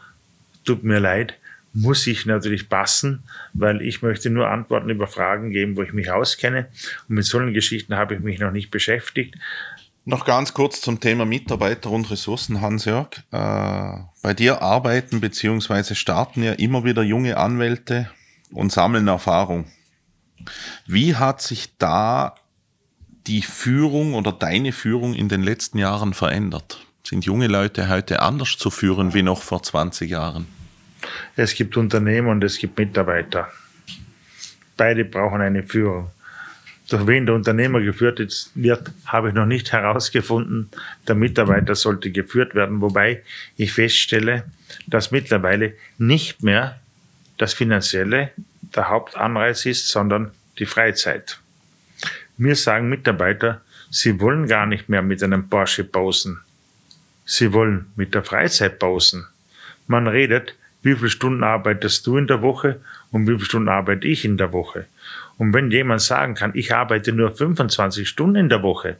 tut 0.64 0.82
mir 0.82 0.98
leid, 0.98 1.34
muss 1.72 2.06
ich 2.06 2.26
natürlich 2.26 2.68
passen, 2.68 3.22
weil 3.52 3.80
ich 3.82 4.02
möchte 4.02 4.30
nur 4.30 4.48
Antworten 4.48 4.90
über 4.90 5.06
Fragen 5.06 5.50
geben, 5.50 5.76
wo 5.76 5.82
ich 5.82 5.92
mich 5.92 6.10
auskenne. 6.10 6.66
Und 7.08 7.14
mit 7.14 7.24
solchen 7.24 7.54
Geschichten 7.54 7.94
habe 7.94 8.14
ich 8.14 8.20
mich 8.20 8.40
noch 8.40 8.52
nicht 8.52 8.70
beschäftigt. 8.70 9.36
Noch 10.08 10.24
ganz 10.24 10.54
kurz 10.54 10.80
zum 10.80 11.00
Thema 11.00 11.26
Mitarbeiter 11.26 11.90
und 11.90 12.10
Ressourcen, 12.10 12.62
Hans-Jörg. 12.62 13.08
Äh, 13.30 13.98
bei 14.22 14.32
dir 14.32 14.62
arbeiten 14.62 15.20
bzw. 15.20 15.94
starten 15.94 16.42
ja 16.42 16.52
immer 16.52 16.82
wieder 16.82 17.02
junge 17.02 17.36
Anwälte 17.36 18.10
und 18.50 18.72
sammeln 18.72 19.06
Erfahrung. 19.06 19.66
Wie 20.86 21.16
hat 21.16 21.42
sich 21.42 21.76
da 21.76 22.36
die 23.26 23.42
Führung 23.42 24.14
oder 24.14 24.32
deine 24.32 24.72
Führung 24.72 25.12
in 25.12 25.28
den 25.28 25.42
letzten 25.42 25.76
Jahren 25.76 26.14
verändert? 26.14 26.86
Sind 27.04 27.26
junge 27.26 27.46
Leute 27.46 27.90
heute 27.90 28.22
anders 28.22 28.56
zu 28.56 28.70
führen 28.70 29.12
wie 29.12 29.22
noch 29.22 29.42
vor 29.42 29.62
20 29.62 30.10
Jahren? 30.10 30.46
Es 31.36 31.54
gibt 31.54 31.76
Unternehmen 31.76 32.28
und 32.28 32.42
es 32.42 32.56
gibt 32.56 32.78
Mitarbeiter. 32.78 33.48
Beide 34.74 35.04
brauchen 35.04 35.42
eine 35.42 35.64
Führung. 35.64 36.08
Durch 36.88 37.06
wen 37.06 37.26
der 37.26 37.34
Unternehmer 37.34 37.80
geführt 37.80 38.18
wird, 38.54 38.90
habe 39.04 39.28
ich 39.28 39.34
noch 39.34 39.44
nicht 39.44 39.72
herausgefunden. 39.72 40.70
Der 41.06 41.14
Mitarbeiter 41.14 41.74
sollte 41.74 42.10
geführt 42.10 42.54
werden, 42.54 42.80
wobei 42.80 43.22
ich 43.56 43.72
feststelle, 43.72 44.44
dass 44.86 45.10
mittlerweile 45.10 45.74
nicht 45.98 46.42
mehr 46.42 46.80
das 47.36 47.52
Finanzielle 47.52 48.30
der 48.74 48.88
Hauptanreiz 48.88 49.66
ist, 49.66 49.88
sondern 49.88 50.30
die 50.58 50.66
Freizeit. 50.66 51.38
Mir 52.38 52.56
sagen 52.56 52.88
Mitarbeiter, 52.88 53.60
sie 53.90 54.18
wollen 54.20 54.46
gar 54.46 54.66
nicht 54.66 54.88
mehr 54.88 55.02
mit 55.02 55.22
einem 55.22 55.48
Porsche 55.48 55.84
posen. 55.84 56.40
Sie 57.26 57.52
wollen 57.52 57.86
mit 57.96 58.14
der 58.14 58.24
Freizeit 58.24 58.78
posen. 58.78 59.26
Man 59.86 60.06
redet, 60.06 60.54
wie 60.82 60.94
viele 60.94 61.10
Stunden 61.10 61.44
arbeitest 61.44 62.06
du 62.06 62.16
in 62.16 62.26
der 62.26 62.40
Woche 62.40 62.80
und 63.10 63.26
wie 63.26 63.34
viele 63.34 63.44
Stunden 63.44 63.68
arbeite 63.68 64.06
ich 64.06 64.24
in 64.24 64.38
der 64.38 64.52
Woche. 64.52 64.86
Und 65.38 65.54
wenn 65.54 65.70
jemand 65.70 66.02
sagen 66.02 66.34
kann, 66.34 66.50
ich 66.54 66.74
arbeite 66.74 67.12
nur 67.12 67.34
25 67.34 68.08
Stunden 68.08 68.36
in 68.36 68.48
der 68.48 68.62
Woche, 68.62 68.96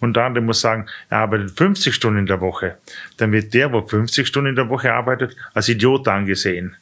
und 0.00 0.16
der 0.16 0.24
andere 0.24 0.44
muss 0.44 0.60
sagen, 0.60 0.86
er 1.08 1.18
arbeitet 1.18 1.52
50 1.52 1.94
Stunden 1.94 2.18
in 2.18 2.26
der 2.26 2.40
Woche, 2.40 2.76
dann 3.16 3.32
wird 3.32 3.54
der, 3.54 3.72
wo 3.72 3.80
50 3.80 4.26
Stunden 4.26 4.50
in 4.50 4.56
der 4.56 4.68
Woche 4.68 4.92
arbeitet, 4.92 5.36
als 5.54 5.68
Idiot 5.68 6.08
angesehen 6.08 6.76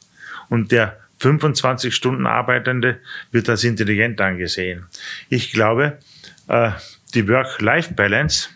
und 0.49 0.71
der 0.71 0.97
25 1.19 1.95
Stunden 1.95 2.25
Arbeitende 2.25 2.99
wird 3.31 3.47
als 3.47 3.63
intelligent 3.63 4.19
angesehen. 4.19 4.87
Ich 5.29 5.53
glaube, 5.53 5.99
äh, 6.47 6.71
die 7.13 7.27
Work-Life-Balance 7.27 8.49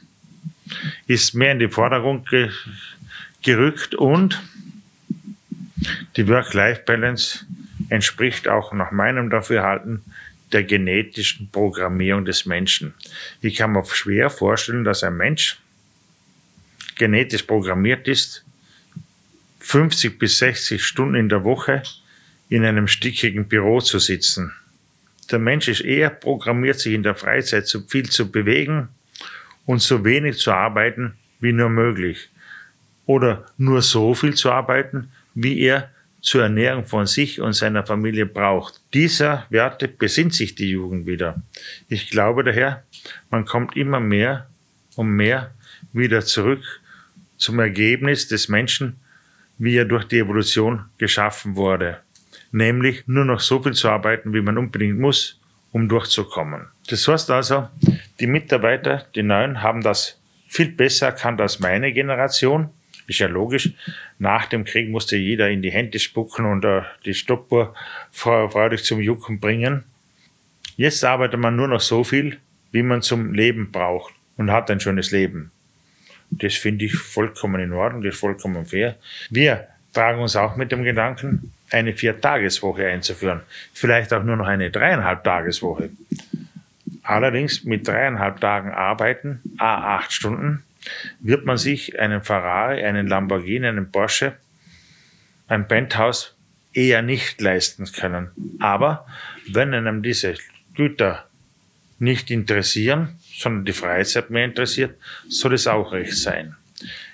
ist 1.06 1.36
mehr 1.36 1.52
in 1.52 1.60
die 1.60 1.70
Vordergrund 1.70 2.28
gerückt 3.44 3.94
und 3.94 4.42
die 6.18 6.28
Work-Life-Balance 6.28 7.46
entspricht 7.90 8.48
auch 8.48 8.74
nach 8.74 8.92
meinem 8.92 9.30
Dafürhalten 9.30 10.02
der 10.52 10.64
genetischen 10.64 11.50
Programmierung 11.52 12.26
des 12.26 12.46
Menschen. 12.46 12.94
Ich 13.42 13.56
kann 13.56 13.72
mir 13.72 13.86
schwer 13.86 14.30
vorstellen, 14.30 14.84
dass 14.84 15.04
ein 15.04 15.18
Mensch 15.18 15.58
genetisch 16.96 17.44
programmiert 17.44 18.08
ist, 18.08 18.46
50 19.60 20.20
bis 20.20 20.38
60 20.38 20.84
Stunden 20.84 21.16
in 21.16 21.30
der 21.30 21.44
Woche 21.44 21.84
in 22.50 22.64
einem 22.64 22.88
stickigen 22.88 23.48
Büro 23.48 23.82
zu 23.82 24.00
sitzen. 24.00 24.54
Der 25.32 25.40
Mensch 25.40 25.68
ist 25.68 25.82
eher 25.82 26.12
programmiert, 26.12 26.80
sich 26.80 26.94
in 26.94 27.04
der 27.04 27.16
Freizeit 27.16 27.68
so 27.68 27.82
viel 27.82 28.08
zu 28.10 28.32
bewegen 28.32 28.90
und 29.66 29.82
so 29.82 30.06
wenig 30.06 30.38
zu 30.38 30.52
arbeiten 30.52 31.16
wie 31.40 31.52
nur 31.52 31.70
möglich. 31.70 32.30
Oder 33.08 33.46
nur 33.58 33.82
so 33.82 34.14
viel 34.14 34.36
zu 34.36 34.52
arbeiten, 34.52 35.12
wie 35.34 35.60
er 35.60 35.90
zur 36.26 36.42
Ernährung 36.42 36.86
von 36.86 37.06
sich 37.06 37.40
und 37.40 37.54
seiner 37.54 37.86
Familie 37.86 38.26
braucht. 38.26 38.82
Dieser 38.96 39.46
Werte 39.52 39.88
besinnt 39.88 40.34
sich 40.34 40.56
die 40.56 40.72
Jugend 40.72 41.06
wieder. 41.06 41.44
Ich 41.88 42.10
glaube 42.10 42.44
daher, 42.44 42.84
man 43.30 43.46
kommt 43.46 43.78
immer 43.78 44.00
mehr 44.00 44.50
und 44.96 45.10
mehr 45.10 45.54
wieder 45.94 46.26
zurück 46.26 46.64
zum 47.38 47.60
Ergebnis 47.60 48.28
des 48.28 48.50
Menschen, 48.50 48.96
wie 49.60 49.76
er 49.78 49.86
durch 49.86 50.06
die 50.06 50.18
Evolution 50.18 50.86
geschaffen 50.98 51.56
wurde. 51.56 52.00
Nämlich 52.52 53.04
nur 53.06 53.26
noch 53.26 53.40
so 53.40 53.62
viel 53.62 53.74
zu 53.74 53.88
arbeiten, 53.90 54.34
wie 54.34 54.42
man 54.42 54.58
unbedingt 54.58 54.98
muss, 54.98 55.40
um 55.72 55.88
durchzukommen. 55.88 56.66
Das 56.88 57.08
heißt 57.08 57.30
also, 57.30 57.68
die 58.20 58.28
Mitarbeiter, 58.28 59.06
die 59.14 59.22
Neuen, 59.22 59.62
haben 59.62 59.84
das 59.84 60.20
viel 60.48 60.72
besser 60.72 61.08
erkannt 61.08 61.40
als 61.40 61.60
meine 61.60 61.94
Generation. 61.94 62.72
Ist 63.08 63.20
ja 63.20 63.28
logisch. 63.28 63.72
Nach 64.18 64.48
dem 64.48 64.66
Krieg 64.66 64.90
musste 64.90 65.16
jeder 65.18 65.50
in 65.50 65.62
die 65.62 65.72
Hände 65.72 66.00
spucken 66.00 66.46
und 66.46 66.66
uh, 66.66 66.82
die 67.06 67.14
Stoppuhr 67.14 67.76
freudig 68.12 68.84
zum 68.84 69.00
Jucken 69.00 69.40
bringen. 69.40 69.84
Jetzt 70.78 71.04
arbeitet 71.06 71.40
man 71.40 71.56
nur 71.56 71.68
noch 71.68 71.82
so 71.82 72.04
viel, 72.04 72.40
wie 72.72 72.84
man 72.84 73.02
zum 73.02 73.34
Leben 73.34 73.72
braucht 73.72 74.14
und 74.38 74.52
hat 74.52 74.70
ein 74.72 74.80
schönes 74.80 75.12
Leben. 75.12 75.52
Das 76.32 76.56
finde 76.56 76.86
ich 76.86 76.96
vollkommen 76.96 77.62
in 77.62 77.74
Ordnung, 77.74 78.02
das 78.02 78.16
ist 78.16 78.20
vollkommen 78.20 78.66
fair. 78.66 78.98
Wir 79.30 79.68
tragen 79.94 80.22
uns 80.22 80.36
auch 80.36 80.56
mit 80.56 80.72
dem 80.72 80.84
Gedanken, 80.84 81.54
eine 81.72 81.94
Viertageswoche 81.94 82.88
einzuführen. 82.88 83.42
Vielleicht 83.74 84.14
auch 84.14 84.24
nur 84.24 84.36
noch 84.36 84.48
eine 84.48 84.72
dreieinhalb 84.72 85.24
Tageswoche. 85.24 85.90
Allerdings 87.04 87.64
mit 87.64 87.88
dreieinhalb 87.88 88.42
Tagen 88.42 88.72
arbeiten, 88.72 89.42
a 89.58 89.96
acht 89.96 90.12
Stunden, 90.12 90.64
wird 91.20 91.46
man 91.46 91.58
sich 91.58 92.00
einen 92.00 92.24
Ferrari, 92.24 92.84
einen 92.84 93.08
Lamborghini, 93.08 93.68
einen 93.68 93.92
Porsche, 93.92 94.38
ein 95.48 95.68
Penthouse 95.68 96.36
eher 96.74 97.02
nicht 97.02 97.42
leisten 97.42 97.86
können. 97.92 98.30
Aber 98.60 99.06
wenn 99.52 99.74
einem 99.74 100.04
diese 100.04 100.36
Güter 100.76 101.28
nicht 102.00 102.30
interessieren, 102.30 103.18
sondern 103.34 103.66
die 103.66 103.74
Freizeit 103.74 104.30
mehr 104.30 104.46
interessiert, 104.46 104.98
soll 105.30 105.54
es 105.54 105.68
auch 105.68 105.94
recht 105.94 106.18
sein. 106.18 106.56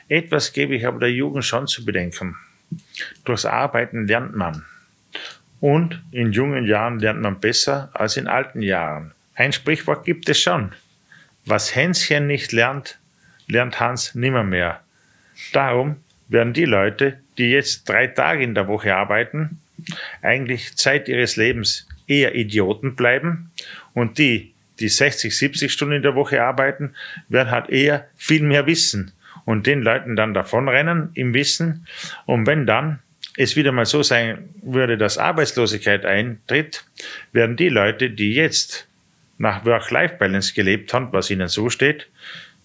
Etwas 0.08 0.52
gebe 0.54 0.76
ich 0.76 0.86
aber 0.86 1.00
der 1.00 1.12
Jugend 1.12 1.46
schon 1.46 1.68
zu 1.68 1.86
bedenken. 1.86 2.36
Durchs 3.24 3.46
Arbeiten 3.46 4.08
lernt 4.08 4.36
man. 4.36 4.66
Und 5.60 6.02
in 6.12 6.32
jungen 6.32 6.66
Jahren 6.66 7.00
lernt 7.00 7.22
man 7.22 7.40
besser 7.40 7.92
als 7.94 8.18
in 8.18 8.28
alten 8.28 8.62
Jahren. 8.62 9.14
Ein 9.36 9.54
Sprichwort 9.54 10.06
gibt 10.06 10.28
es 10.28 10.40
schon. 10.40 10.74
Was 11.46 11.76
Hänschen 11.76 12.28
nicht 12.28 12.52
lernt, 12.52 12.98
lernt 13.52 13.80
Hans 13.80 14.16
nimmermehr. 14.16 14.82
Darum 15.52 15.98
werden 16.30 16.54
die 16.54 16.66
Leute, 16.66 17.20
die 17.38 17.52
jetzt 17.52 17.88
drei 17.88 18.08
Tage 18.08 18.44
in 18.44 18.56
der 18.56 18.68
Woche 18.68 18.96
arbeiten, 18.96 19.60
eigentlich 20.22 20.76
Zeit 20.78 21.08
ihres 21.08 21.36
Lebens 21.36 21.88
eher 22.08 22.36
Idioten 22.36 22.96
bleiben 22.96 23.52
und 23.94 24.18
die, 24.18 24.54
die 24.80 24.90
60, 24.90 25.36
70 25.38 25.72
Stunden 25.72 25.96
in 25.96 26.02
der 26.02 26.16
Woche 26.16 26.42
arbeiten, 26.42 26.94
werden 27.30 27.52
halt 27.52 27.70
eher 27.70 28.08
viel 28.16 28.44
mehr 28.44 28.66
wissen 28.66 29.12
und 29.46 29.68
den 29.68 29.82
Leuten 29.82 30.16
dann 30.16 30.34
davonrennen 30.34 31.12
im 31.14 31.34
Wissen. 31.34 31.88
Und 32.26 32.48
wenn 32.48 32.66
dann 32.66 33.00
es 33.38 33.56
wieder 33.56 33.72
mal 33.72 33.86
so 33.86 34.04
sein 34.04 34.50
würde, 34.62 34.98
dass 34.98 35.18
Arbeitslosigkeit 35.18 36.06
eintritt, 36.06 36.86
werden 37.32 37.58
die 37.58 37.70
Leute, 37.70 38.10
die 38.10 38.34
jetzt 38.34 38.88
nach 39.38 39.66
Work-Life-Balance 39.66 40.54
gelebt 40.54 40.94
haben, 40.94 41.12
was 41.12 41.32
ihnen 41.32 41.48
so 41.48 41.70
steht, 41.70 42.08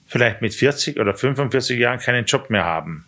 vielleicht 0.06 0.42
mit 0.42 0.54
40 0.54 0.98
oder 0.98 1.14
45 1.14 1.78
Jahren 1.78 1.98
keinen 1.98 2.24
Job 2.24 2.50
mehr 2.50 2.64
haben. 2.64 3.06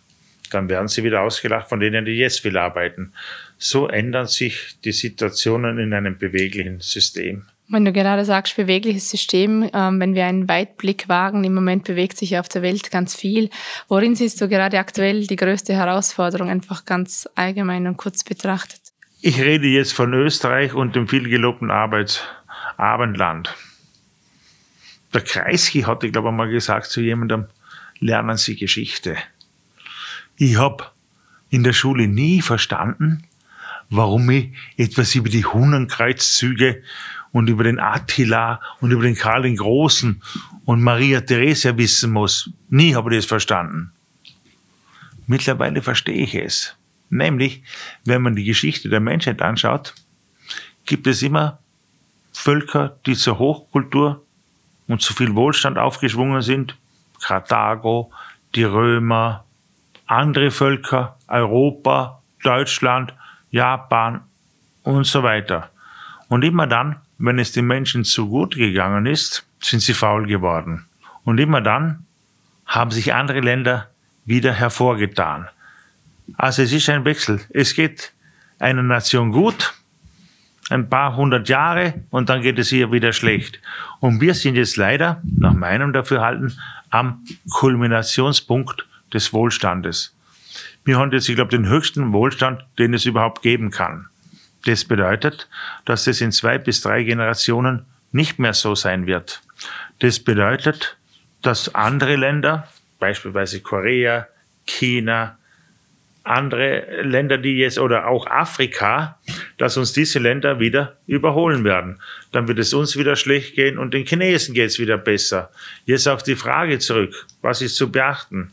Dann 0.51 0.69
werden 0.69 0.87
sie 0.87 1.03
wieder 1.03 1.21
ausgelacht 1.21 1.69
von 1.69 1.79
denen, 1.79 2.05
die 2.05 2.13
jetzt 2.13 2.41
viel 2.41 2.57
arbeiten. 2.57 3.13
So 3.57 3.87
ändern 3.87 4.25
sich 4.25 4.77
die 4.83 4.91
Situationen 4.91 5.77
in 5.77 5.93
einem 5.93 6.17
beweglichen 6.17 6.79
System. 6.79 7.45
Wenn 7.71 7.85
du 7.85 7.93
gerade 7.93 8.25
sagst, 8.25 8.55
bewegliches 8.55 9.11
System, 9.11 9.69
ähm, 9.73 9.99
wenn 9.99 10.15
wir 10.15 10.25
einen 10.25 10.49
Weitblick 10.49 11.07
wagen, 11.07 11.43
im 11.43 11.53
Moment 11.53 11.83
bewegt 11.83 12.17
sich 12.17 12.39
auf 12.39 12.49
der 12.49 12.63
Welt 12.63 12.89
ganz 12.89 13.15
viel. 13.15 13.51
Worin 13.87 14.15
siehst 14.15 14.41
du 14.41 14.49
gerade 14.49 14.79
aktuell 14.79 15.27
die 15.27 15.35
größte 15.35 15.73
Herausforderung, 15.73 16.49
einfach 16.49 16.85
ganz 16.85 17.29
allgemein 17.35 17.85
und 17.85 17.97
kurz 17.97 18.23
betrachtet? 18.23 18.81
Ich 19.21 19.39
rede 19.39 19.67
jetzt 19.67 19.93
von 19.93 20.13
Österreich 20.13 20.73
und 20.73 20.95
dem 20.95 21.07
vielgelobten 21.07 21.69
Arbeitsabendland. 21.69 23.55
Der 25.13 25.21
Kreisky 25.21 25.81
hatte, 25.81 26.11
glaube 26.11 26.29
ich, 26.29 26.35
mal 26.35 26.49
gesagt 26.49 26.87
zu 26.87 27.01
jemandem, 27.01 27.47
lernen 27.99 28.37
Sie 28.37 28.55
Geschichte. 28.55 29.17
Ich 30.37 30.57
habe 30.57 30.85
in 31.49 31.63
der 31.63 31.73
Schule 31.73 32.07
nie 32.07 32.41
verstanden, 32.41 33.23
warum 33.89 34.29
ich 34.29 34.51
etwas 34.77 35.15
über 35.15 35.29
die 35.29 35.45
Hunnenkreuzzüge 35.45 36.83
und 37.31 37.49
über 37.49 37.63
den 37.63 37.79
Attila 37.79 38.61
und 38.79 38.91
über 38.91 39.03
den 39.03 39.15
Karl 39.15 39.43
den 39.43 39.57
Großen 39.57 40.21
und 40.65 40.81
Maria 40.81 41.21
Theresia 41.21 41.77
wissen 41.77 42.11
muss. 42.11 42.51
Nie 42.69 42.95
habe 42.95 43.11
ich 43.11 43.19
das 43.19 43.25
verstanden. 43.25 43.91
Mittlerweile 45.27 45.81
verstehe 45.81 46.23
ich 46.23 46.35
es. 46.35 46.75
Nämlich, 47.09 47.63
wenn 48.05 48.21
man 48.21 48.35
die 48.35 48.43
Geschichte 48.43 48.89
der 48.89 48.99
Menschheit 48.99 49.41
anschaut, 49.41 49.95
gibt 50.85 51.07
es 51.07 51.21
immer 51.21 51.59
Völker, 52.31 52.99
die 53.05 53.15
zur 53.15 53.39
Hochkultur 53.39 54.25
und 54.89 55.01
zu 55.01 55.13
viel 55.13 55.35
Wohlstand 55.35 55.77
aufgeschwungen 55.77 56.41
sind. 56.41 56.75
Karthago, 57.21 58.11
die 58.55 58.63
Römer, 58.63 59.45
andere 60.07 60.51
Völker, 60.51 61.17
Europa, 61.27 62.21
Deutschland, 62.43 63.13
Japan 63.51 64.21
und 64.83 65.05
so 65.05 65.23
weiter. 65.23 65.69
Und 66.27 66.43
immer 66.43 66.67
dann, 66.67 66.97
wenn 67.17 67.39
es 67.39 67.51
den 67.51 67.67
Menschen 67.67 68.03
zu 68.03 68.27
gut 68.27 68.55
gegangen 68.55 69.05
ist, 69.05 69.45
sind 69.61 69.81
sie 69.81 69.93
faul 69.93 70.25
geworden. 70.25 70.85
Und 71.23 71.39
immer 71.39 71.61
dann 71.61 72.05
haben 72.65 72.91
sich 72.91 73.13
andere 73.13 73.41
Länder 73.41 73.89
wieder 74.25 74.53
hervorgetan. 74.53 75.47
Also 76.37 76.61
es 76.61 76.71
ist 76.71 76.89
ein 76.89 77.05
Wechsel. 77.05 77.41
Es 77.49 77.73
geht 77.73 78.13
einer 78.59 78.83
Nation 78.83 79.31
gut, 79.31 79.73
ein 80.69 80.89
paar 80.89 81.15
hundert 81.15 81.49
Jahre 81.49 81.95
und 82.09 82.29
dann 82.29 82.41
geht 82.41 82.59
es 82.59 82.71
ihr 82.71 82.91
wieder 82.91 83.13
schlecht. 83.13 83.59
Und 83.99 84.21
wir 84.21 84.33
sind 84.33 84.55
jetzt 84.55 84.77
leider, 84.77 85.21
nach 85.23 85.53
meinem 85.53 85.93
Dafürhalten, 85.93 86.57
am 86.89 87.25
Kulminationspunkt 87.51 88.85
des 89.13 89.33
Wohlstandes. 89.33 90.15
Wir 90.85 90.97
haben 90.97 91.11
jetzt, 91.11 91.27
ich 91.27 91.35
glaube, 91.35 91.51
den 91.51 91.67
höchsten 91.67 92.13
Wohlstand, 92.13 92.63
den 92.77 92.93
es 92.93 93.05
überhaupt 93.05 93.41
geben 93.41 93.71
kann. 93.71 94.07
Das 94.65 94.85
bedeutet, 94.85 95.49
dass 95.85 96.07
es 96.07 96.21
in 96.21 96.31
zwei 96.31 96.57
bis 96.57 96.81
drei 96.81 97.03
Generationen 97.03 97.85
nicht 98.11 98.39
mehr 98.39 98.53
so 98.53 98.75
sein 98.75 99.05
wird. 99.05 99.41
Das 99.99 100.19
bedeutet, 100.19 100.97
dass 101.41 101.73
andere 101.75 102.15
Länder, 102.15 102.67
beispielsweise 102.99 103.61
Korea, 103.61 104.27
China, 104.65 105.37
andere 106.29 107.01
Länder, 107.01 107.37
die 107.37 107.57
jetzt 107.57 107.79
oder 107.79 108.07
auch 108.07 108.27
Afrika, 108.27 109.17
dass 109.57 109.77
uns 109.77 109.93
diese 109.93 110.19
Länder 110.19 110.59
wieder 110.59 110.97
überholen 111.07 111.63
werden. 111.63 111.99
Dann 112.31 112.47
wird 112.47 112.59
es 112.59 112.73
uns 112.73 112.97
wieder 112.97 113.15
schlecht 113.15 113.55
gehen 113.55 113.77
und 113.77 113.93
den 113.93 114.05
Chinesen 114.05 114.53
geht 114.53 114.69
es 114.69 114.79
wieder 114.79 114.97
besser. 114.97 115.49
Jetzt 115.85 116.07
auf 116.07 116.21
die 116.23 116.35
Frage 116.35 116.79
zurück, 116.79 117.27
was 117.41 117.61
ist 117.61 117.75
zu 117.75 117.91
beachten? 117.91 118.51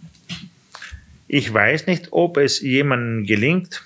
Ich 1.29 1.53
weiß 1.53 1.87
nicht, 1.87 2.09
ob 2.13 2.39
es 2.39 2.61
jemandem 2.61 3.27
gelingt, 3.27 3.83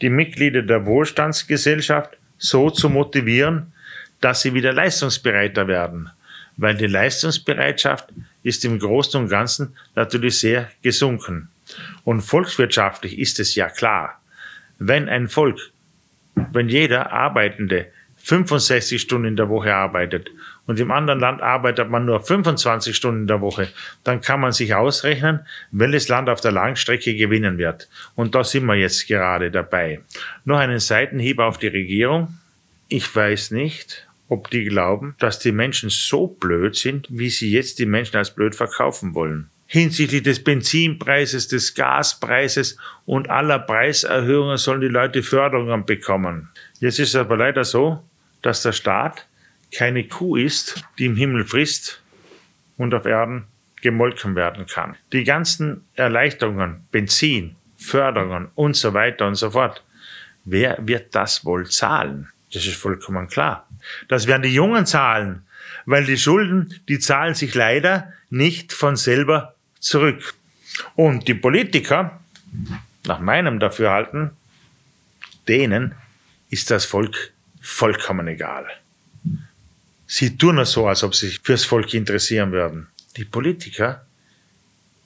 die 0.00 0.10
Mitglieder 0.10 0.62
der 0.62 0.86
Wohlstandsgesellschaft 0.86 2.16
so 2.38 2.70
zu 2.70 2.90
motivieren, 2.90 3.72
dass 4.20 4.42
sie 4.42 4.54
wieder 4.54 4.72
leistungsbereiter 4.72 5.66
werden, 5.66 6.10
weil 6.56 6.76
die 6.76 6.86
Leistungsbereitschaft 6.86 8.08
ist 8.42 8.64
im 8.64 8.78
Großen 8.78 9.20
und 9.20 9.28
Ganzen 9.28 9.74
natürlich 9.94 10.38
sehr 10.38 10.70
gesunken. 10.82 11.48
Und 12.04 12.22
volkswirtschaftlich 12.22 13.18
ist 13.18 13.40
es 13.40 13.54
ja 13.54 13.68
klar, 13.68 14.20
wenn 14.78 15.08
ein 15.08 15.28
Volk, 15.28 15.58
wenn 16.52 16.68
jeder 16.68 17.12
Arbeitende 17.12 17.86
65 18.24 19.00
Stunden 19.00 19.28
in 19.28 19.36
der 19.36 19.50
Woche 19.50 19.74
arbeitet 19.74 20.30
und 20.66 20.80
im 20.80 20.90
anderen 20.90 21.20
Land 21.20 21.42
arbeitet 21.42 21.90
man 21.90 22.06
nur 22.06 22.20
25 22.20 22.96
Stunden 22.96 23.22
in 23.22 23.26
der 23.26 23.42
Woche, 23.42 23.68
dann 24.02 24.22
kann 24.22 24.40
man 24.40 24.52
sich 24.52 24.74
ausrechnen, 24.74 25.40
welches 25.70 26.08
Land 26.08 26.30
auf 26.30 26.40
der 26.40 26.52
Langstrecke 26.52 27.14
gewinnen 27.14 27.58
wird. 27.58 27.88
Und 28.14 28.34
da 28.34 28.42
sind 28.42 28.64
wir 28.64 28.76
jetzt 28.76 29.06
gerade 29.06 29.50
dabei. 29.50 30.00
Noch 30.46 30.58
einen 30.58 30.78
Seitenhieb 30.78 31.38
auf 31.38 31.58
die 31.58 31.68
Regierung. 31.68 32.38
Ich 32.88 33.14
weiß 33.14 33.50
nicht, 33.50 34.08
ob 34.28 34.48
die 34.48 34.64
glauben, 34.64 35.14
dass 35.18 35.38
die 35.38 35.52
Menschen 35.52 35.90
so 35.90 36.26
blöd 36.26 36.76
sind, 36.76 37.08
wie 37.10 37.28
sie 37.28 37.52
jetzt 37.52 37.78
die 37.78 37.86
Menschen 37.86 38.16
als 38.16 38.34
blöd 38.34 38.54
verkaufen 38.54 39.14
wollen. 39.14 39.50
Hinsichtlich 39.74 40.22
des 40.22 40.44
Benzinpreises, 40.44 41.48
des 41.48 41.74
Gaspreises 41.74 42.76
und 43.06 43.28
aller 43.28 43.58
Preiserhöhungen 43.58 44.56
sollen 44.56 44.80
die 44.80 44.86
Leute 44.86 45.24
Förderungen 45.24 45.84
bekommen. 45.84 46.48
Jetzt 46.78 47.00
ist 47.00 47.08
es 47.08 47.16
aber 47.16 47.36
leider 47.36 47.64
so, 47.64 48.00
dass 48.40 48.62
der 48.62 48.70
Staat 48.70 49.26
keine 49.76 50.04
Kuh 50.04 50.36
ist, 50.36 50.84
die 50.96 51.06
im 51.06 51.16
Himmel 51.16 51.44
frisst 51.44 52.00
und 52.76 52.94
auf 52.94 53.04
Erden 53.04 53.46
gemolken 53.82 54.36
werden 54.36 54.66
kann. 54.66 54.94
Die 55.12 55.24
ganzen 55.24 55.84
Erleichterungen, 55.96 56.86
Benzin, 56.92 57.56
Förderungen 57.76 58.50
und 58.54 58.76
so 58.76 58.94
weiter 58.94 59.26
und 59.26 59.34
so 59.34 59.50
fort, 59.50 59.82
wer 60.44 60.78
wird 60.82 61.16
das 61.16 61.44
wohl 61.44 61.68
zahlen? 61.68 62.28
Das 62.52 62.64
ist 62.64 62.76
vollkommen 62.76 63.26
klar. 63.26 63.68
Das 64.06 64.28
werden 64.28 64.42
die 64.42 64.54
Jungen 64.54 64.86
zahlen, 64.86 65.42
weil 65.84 66.04
die 66.04 66.16
Schulden, 66.16 66.80
die 66.88 67.00
zahlen 67.00 67.34
sich 67.34 67.56
leider 67.56 68.12
nicht 68.30 68.72
von 68.72 68.94
selber 68.94 69.53
zurück. 69.84 70.34
Und 70.96 71.28
die 71.28 71.34
Politiker, 71.34 72.20
nach 73.06 73.20
meinem 73.20 73.60
Dafürhalten, 73.60 74.30
denen 75.46 75.94
ist 76.50 76.70
das 76.70 76.84
Volk 76.84 77.32
vollkommen 77.60 78.26
egal. 78.28 78.66
Sie 80.06 80.36
tun 80.36 80.58
es 80.58 80.72
so, 80.72 80.86
als 80.86 81.02
ob 81.02 81.14
sie 81.14 81.28
sich 81.28 81.40
fürs 81.40 81.64
Volk 81.64 81.92
interessieren 81.94 82.52
würden. 82.52 82.88
Die 83.16 83.24
Politiker, 83.24 84.04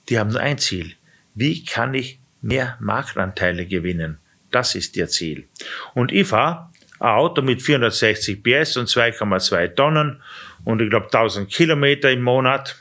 die 0.07 0.19
haben 0.19 0.31
nur 0.31 0.41
ein 0.41 0.57
Ziel. 0.57 0.95
Wie 1.35 1.63
kann 1.63 1.93
ich 1.93 2.19
mehr 2.41 2.77
Marktanteile 2.79 3.65
gewinnen? 3.65 4.17
Das 4.51 4.75
ist 4.75 4.95
ihr 4.97 5.07
Ziel. 5.07 5.47
Und 5.93 6.11
ich 6.11 6.27
fahre 6.27 6.69
ein 6.99 7.09
Auto 7.09 7.41
mit 7.41 7.61
460 7.61 8.43
PS 8.43 8.77
und 8.77 8.89
2,2 8.89 9.75
Tonnen 9.75 10.21
und 10.65 10.81
ich 10.81 10.89
glaube 10.89 11.05
1000 11.05 11.49
Kilometer 11.49 12.11
im 12.11 12.21
Monat. 12.21 12.77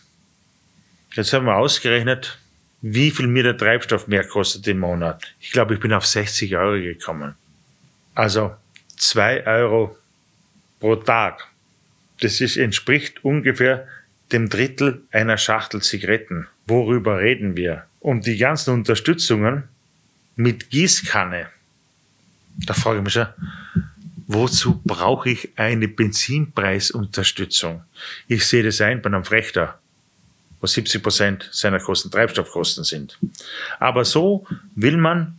Jetzt 1.13 1.33
haben 1.33 1.47
wir 1.47 1.57
ausgerechnet, 1.57 2.39
wie 2.81 3.11
viel 3.11 3.27
mir 3.27 3.43
der 3.43 3.57
Treibstoff 3.57 4.07
mehr 4.07 4.25
kostet 4.25 4.67
im 4.69 4.79
Monat. 4.79 5.23
Ich 5.41 5.51
glaube, 5.51 5.75
ich 5.75 5.81
bin 5.81 5.93
auf 5.93 6.07
60 6.07 6.57
Euro 6.57 6.81
gekommen. 6.81 7.35
Also 8.15 8.55
2 8.97 9.47
Euro 9.47 9.97
pro 10.81 10.97
Tag. 10.97 11.49
Das 12.21 12.41
ist, 12.41 12.57
entspricht 12.57 13.25
ungefähr 13.25 13.87
dem 14.33 14.49
Drittel 14.49 15.03
einer 15.11 15.39
Schachtel 15.39 15.83
Zigaretten. 15.83 16.47
Worüber 16.67 17.21
reden 17.21 17.57
wir? 17.57 17.85
Und 18.01 18.27
die 18.27 18.37
ganzen 18.37 18.75
Unterstützungen 18.75 19.65
mit 20.37 20.71
Gießkanne. 20.71 21.49
Da 22.67 22.75
frage 22.75 22.99
ich 22.99 23.05
mich 23.05 23.13
schon, 23.13 23.29
wozu 24.27 24.81
brauche 24.85 25.31
ich 25.31 25.51
eine 25.57 25.89
Benzinpreisunterstützung? 25.89 27.83
Ich 28.29 28.47
sehe 28.47 28.63
das 28.63 28.81
ein 28.81 29.01
bei 29.01 29.09
einem 29.09 29.25
Frechter, 29.25 29.81
wo 30.61 30.67
70 30.67 31.03
Prozent 31.03 31.49
seiner 31.53 31.79
Kosten 31.79 32.11
Treibstoffkosten 32.11 32.85
sind. 32.85 33.19
Aber 33.79 34.05
so 34.05 34.47
will 34.75 34.97
man 34.97 35.39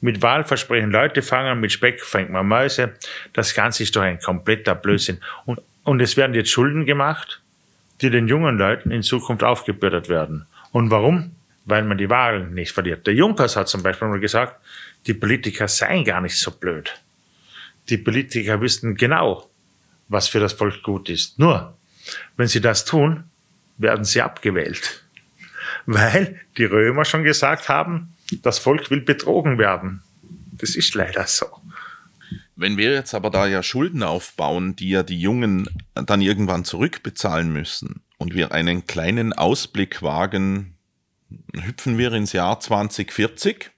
mit 0.00 0.22
Wahlversprechen 0.22 0.90
Leute 0.90 1.22
fangen, 1.22 1.60
mit 1.60 1.72
Speck 1.72 2.04
fängt 2.04 2.30
man 2.30 2.46
Mäuse. 2.46 2.94
Das 3.32 3.54
Ganze 3.54 3.82
ist 3.82 3.96
doch 3.96 4.02
ein 4.02 4.20
kompletter 4.20 4.74
Blödsinn. 4.74 5.18
Und, 5.44 5.60
und 5.84 6.00
es 6.00 6.16
werden 6.16 6.34
jetzt 6.34 6.50
Schulden 6.50 6.86
gemacht, 6.86 7.40
die 8.00 8.10
den 8.10 8.28
jungen 8.28 8.58
Leuten 8.58 8.90
in 8.90 9.02
Zukunft 9.02 9.42
aufgebürdet 9.42 10.08
werden. 10.08 10.46
Und 10.70 10.90
warum? 10.90 11.32
Weil 11.64 11.82
man 11.82 11.98
die 11.98 12.08
Wahlen 12.08 12.54
nicht 12.54 12.72
verliert. 12.72 13.06
Der 13.06 13.14
Junkers 13.14 13.56
hat 13.56 13.68
zum 13.68 13.82
Beispiel 13.82 14.08
mal 14.08 14.20
gesagt, 14.20 14.56
die 15.06 15.14
Politiker 15.14 15.66
seien 15.68 16.04
gar 16.04 16.20
nicht 16.20 16.38
so 16.38 16.52
blöd. 16.52 16.92
Die 17.88 17.98
Politiker 17.98 18.60
wüssten 18.60 18.94
genau, 18.94 19.48
was 20.08 20.28
für 20.28 20.40
das 20.40 20.52
Volk 20.52 20.82
gut 20.82 21.08
ist. 21.08 21.38
Nur, 21.38 21.76
wenn 22.36 22.46
sie 22.46 22.60
das 22.60 22.84
tun, 22.84 23.24
werden 23.78 24.04
sie 24.04 24.20
abgewählt. 24.20 25.04
Weil 25.86 26.40
die 26.56 26.64
Römer 26.64 27.04
schon 27.04 27.24
gesagt 27.24 27.68
haben, 27.68 28.14
das 28.42 28.58
Volk 28.58 28.90
will 28.90 29.00
betrogen 29.00 29.58
werden. 29.58 30.02
Das 30.52 30.76
ist 30.76 30.94
leider 30.94 31.26
so. 31.26 31.46
Wenn 32.56 32.76
wir 32.76 32.92
jetzt 32.92 33.14
aber 33.14 33.30
da 33.30 33.46
ja 33.46 33.62
Schulden 33.62 34.02
aufbauen, 34.02 34.74
die 34.74 34.90
ja 34.90 35.04
die 35.04 35.20
Jungen 35.20 35.68
dann 35.94 36.20
irgendwann 36.20 36.64
zurückbezahlen 36.64 37.52
müssen 37.52 38.02
und 38.18 38.34
wir 38.34 38.52
einen 38.52 38.86
kleinen 38.86 39.32
Ausblick 39.32 40.02
wagen, 40.02 40.74
hüpfen 41.54 41.98
wir 41.98 42.12
ins 42.12 42.32
Jahr 42.32 42.58
2040. 42.58 43.70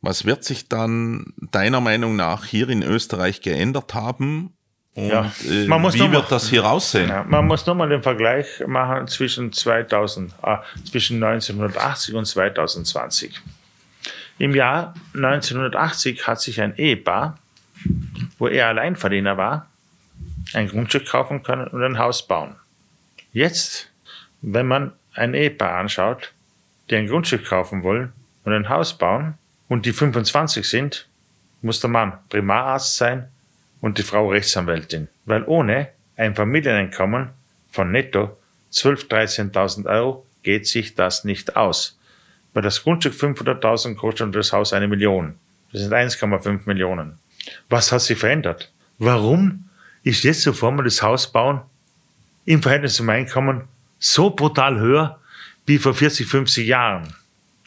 Was 0.00 0.24
wird 0.24 0.44
sich 0.44 0.68
dann 0.68 1.32
deiner 1.36 1.80
Meinung 1.80 2.16
nach 2.16 2.44
hier 2.44 2.68
in 2.68 2.82
Österreich 2.82 3.40
geändert 3.40 3.94
haben 3.94 4.52
und 4.94 5.08
Ja, 5.08 5.32
äh, 5.48 5.66
man 5.66 5.82
muss 5.82 5.94
wie 5.94 6.00
wird 6.00 6.12
mal- 6.12 6.24
das 6.28 6.48
hier 6.48 6.64
aussehen? 6.64 7.08
Ja, 7.08 7.24
man 7.24 7.46
muss 7.46 7.66
nur 7.66 7.74
mal 7.74 7.88
den 7.88 8.02
Vergleich 8.02 8.62
machen 8.66 9.08
zwischen 9.08 9.52
2000, 9.52 10.32
ah, 10.42 10.62
zwischen 10.88 11.18
1980 11.22 12.14
und 12.14 12.26
2020. 12.26 13.40
Im 14.38 14.54
Jahr 14.54 14.94
1980 15.14 16.26
hat 16.26 16.40
sich 16.40 16.60
ein 16.60 16.76
Ehepaar, 16.76 17.38
wo 18.38 18.48
er 18.48 18.68
Alleinverdiener 18.68 19.36
war, 19.36 19.66
ein 20.52 20.68
Grundstück 20.68 21.06
kaufen 21.06 21.42
können 21.42 21.66
und 21.68 21.82
ein 21.82 21.98
Haus 21.98 22.26
bauen. 22.26 22.56
Jetzt, 23.32 23.90
wenn 24.42 24.66
man 24.66 24.92
ein 25.14 25.34
Ehepaar 25.34 25.78
anschaut, 25.78 26.32
die 26.90 26.96
ein 26.96 27.06
Grundstück 27.06 27.44
kaufen 27.46 27.82
wollen 27.82 28.12
und 28.44 28.52
ein 28.52 28.68
Haus 28.68 28.96
bauen 28.96 29.34
und 29.68 29.86
die 29.86 29.92
25 29.92 30.68
sind, 30.68 31.08
muss 31.62 31.80
der 31.80 31.90
Mann 31.90 32.12
Primararzt 32.28 32.96
sein 32.96 33.28
und 33.84 33.98
die 33.98 34.02
Frau 34.02 34.30
Rechtsanwältin. 34.30 35.08
Weil 35.26 35.44
ohne 35.44 35.88
ein 36.16 36.34
Familieneinkommen 36.34 37.28
von 37.70 37.92
netto 37.92 38.34
12.000, 38.72 39.52
13.000 39.52 39.86
Euro 39.86 40.26
geht 40.42 40.66
sich 40.66 40.94
das 40.94 41.24
nicht 41.24 41.54
aus. 41.54 41.98
Weil 42.54 42.62
das 42.62 42.82
Grundstück 42.82 43.12
500.000 43.12 43.96
kostet 43.96 44.22
und 44.22 44.34
das 44.34 44.54
Haus 44.54 44.72
eine 44.72 44.88
Million. 44.88 45.34
Das 45.70 45.82
sind 45.82 45.92
1,5 45.92 46.60
Millionen. 46.64 47.18
Was 47.68 47.92
hat 47.92 48.00
sich 48.00 48.18
verändert? 48.18 48.72
Warum 48.98 49.68
ist 50.02 50.24
jetzt 50.24 50.40
sofort 50.40 50.76
mal 50.76 50.84
das 50.84 51.02
Haus 51.02 51.30
bauen 51.30 51.60
im 52.46 52.62
Verhältnis 52.62 52.94
zum 52.94 53.10
Einkommen 53.10 53.64
so 53.98 54.30
brutal 54.30 54.78
höher 54.78 55.20
wie 55.66 55.76
vor 55.76 55.92
40, 55.92 56.26
50 56.26 56.66
Jahren? 56.66 57.12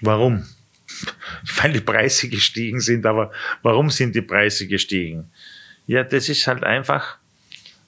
Warum? 0.01 0.47
Weil 1.61 1.73
die 1.73 1.81
Preise 1.81 2.27
gestiegen 2.27 2.79
sind, 2.79 3.05
aber 3.05 3.31
warum 3.61 3.91
sind 3.91 4.15
die 4.15 4.21
Preise 4.23 4.65
gestiegen? 4.65 5.29
Ja, 5.87 6.03
das 6.03 6.29
ist 6.29 6.45
halt 6.47 6.63
einfach, 6.63 7.17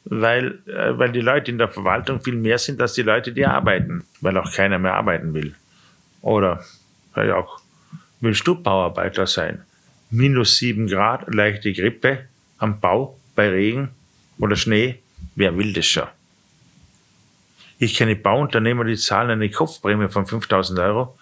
weil, 0.06 0.60
äh, 0.66 0.98
weil 0.98 1.12
die 1.12 1.22
Leute 1.22 1.52
in 1.52 1.58
der 1.58 1.70
Verwaltung 1.70 2.22
viel 2.22 2.36
mehr 2.36 2.58
sind 2.58 2.82
als 2.82 2.94
die 2.94 3.02
Leute, 3.04 3.32
die 3.34 3.46
arbeiten, 3.46 4.06
weil 4.22 4.38
auch 4.38 4.52
keiner 4.52 4.80
mehr 4.80 4.96
arbeiten 4.96 5.34
will. 5.34 5.54
Oder 6.22 6.64
weil 7.14 7.32
auch 7.32 7.62
willst 8.22 8.48
du 8.48 8.56
Bauarbeiter 8.56 9.28
sein? 9.28 9.64
Minus 10.10 10.58
sieben 10.58 10.88
Grad, 10.88 11.34
leichte 11.34 11.72
Grippe 11.74 12.26
am 12.58 12.80
Bau 12.80 13.20
bei 13.36 13.50
Regen 13.50 13.90
oder 14.40 14.56
Schnee, 14.56 15.00
wer 15.36 15.58
will 15.58 15.74
das 15.74 15.86
schon? 15.86 16.08
Ich 17.78 17.96
kenne 17.96 18.16
Bauunternehmer, 18.16 18.84
die 18.84 18.98
zahlen 18.98 19.30
eine 19.30 19.50
Kopfprämie 19.50 20.10
von 20.10 20.26
5000 20.26 20.80
Euro 20.80 21.18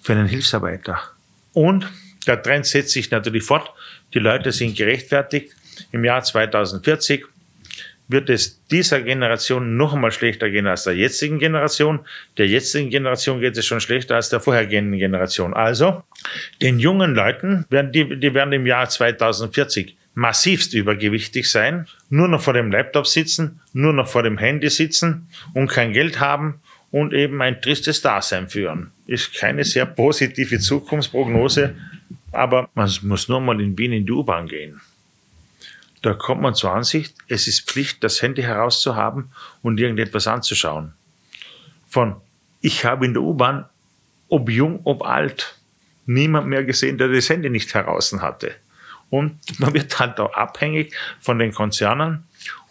für 0.00 0.12
einen 0.12 0.28
Hilfsarbeiter. 0.28 1.00
Und 1.52 1.90
der 2.26 2.40
Trend 2.40 2.66
setzt 2.66 2.90
sich 2.90 3.10
natürlich 3.10 3.42
fort. 3.42 3.72
Die 4.14 4.20
Leute 4.20 4.52
sind 4.52 4.76
gerechtfertigt. 4.76 5.56
Im 5.92 6.04
Jahr 6.04 6.22
2040 6.22 7.24
wird 8.08 8.30
es 8.30 8.64
dieser 8.68 9.02
Generation 9.02 9.76
noch 9.76 9.92
einmal 9.94 10.12
schlechter 10.12 10.50
gehen 10.50 10.66
als 10.66 10.84
der 10.84 10.96
jetzigen 10.96 11.38
Generation. 11.38 12.00
Der 12.38 12.48
jetzigen 12.48 12.88
Generation 12.90 13.40
geht 13.40 13.56
es 13.56 13.66
schon 13.66 13.80
schlechter 13.80 14.16
als 14.16 14.30
der 14.30 14.40
vorhergehenden 14.40 14.98
Generation. 14.98 15.52
Also, 15.52 16.02
den 16.62 16.78
jungen 16.78 17.14
Leuten 17.14 17.66
werden, 17.68 17.92
die, 17.92 18.18
die 18.18 18.32
werden 18.32 18.52
im 18.52 18.66
Jahr 18.66 18.88
2040 18.88 19.94
massivst 20.14 20.74
übergewichtig 20.74 21.48
sein, 21.48 21.86
nur 22.10 22.26
noch 22.26 22.40
vor 22.40 22.54
dem 22.54 22.72
Laptop 22.72 23.06
sitzen, 23.06 23.60
nur 23.72 23.92
noch 23.92 24.08
vor 24.08 24.24
dem 24.24 24.38
Handy 24.38 24.68
sitzen 24.68 25.28
und 25.54 25.68
kein 25.68 25.92
Geld 25.92 26.18
haben 26.18 26.60
und 26.90 27.12
eben 27.12 27.40
ein 27.42 27.60
tristes 27.60 28.00
Dasein 28.00 28.48
führen. 28.48 28.90
Ist 29.06 29.34
keine 29.34 29.64
sehr 29.64 29.86
positive 29.86 30.58
Zukunftsprognose, 30.58 31.74
aber 32.32 32.68
man 32.74 32.90
muss 33.02 33.28
nur 33.28 33.40
mal 33.40 33.60
in 33.60 33.76
Wien 33.78 33.92
in 33.92 34.06
die 34.06 34.12
U-Bahn 34.12 34.48
gehen. 34.48 34.80
Da 36.02 36.14
kommt 36.14 36.42
man 36.42 36.54
zur 36.54 36.72
Ansicht, 36.72 37.16
es 37.28 37.48
ist 37.48 37.68
Pflicht, 37.68 38.04
das 38.04 38.22
Handy 38.22 38.42
herauszuhaben 38.42 39.32
und 39.62 39.80
irgendetwas 39.80 40.26
anzuschauen. 40.26 40.94
Von 41.86 42.20
ich 42.60 42.84
habe 42.84 43.06
in 43.06 43.14
der 43.14 43.22
U-Bahn, 43.22 43.66
ob 44.28 44.50
jung, 44.50 44.80
ob 44.84 45.04
alt, 45.04 45.58
niemand 46.06 46.48
mehr 46.48 46.64
gesehen, 46.64 46.98
der 46.98 47.08
das 47.08 47.28
Handy 47.28 47.50
nicht 47.50 47.72
heraus 47.74 48.12
hatte. 48.20 48.54
Und 49.10 49.38
man 49.58 49.74
wird 49.74 49.98
halt 49.98 50.18
auch 50.20 50.34
abhängig 50.34 50.94
von 51.20 51.38
den 51.38 51.52
Konzernen. 51.52 52.24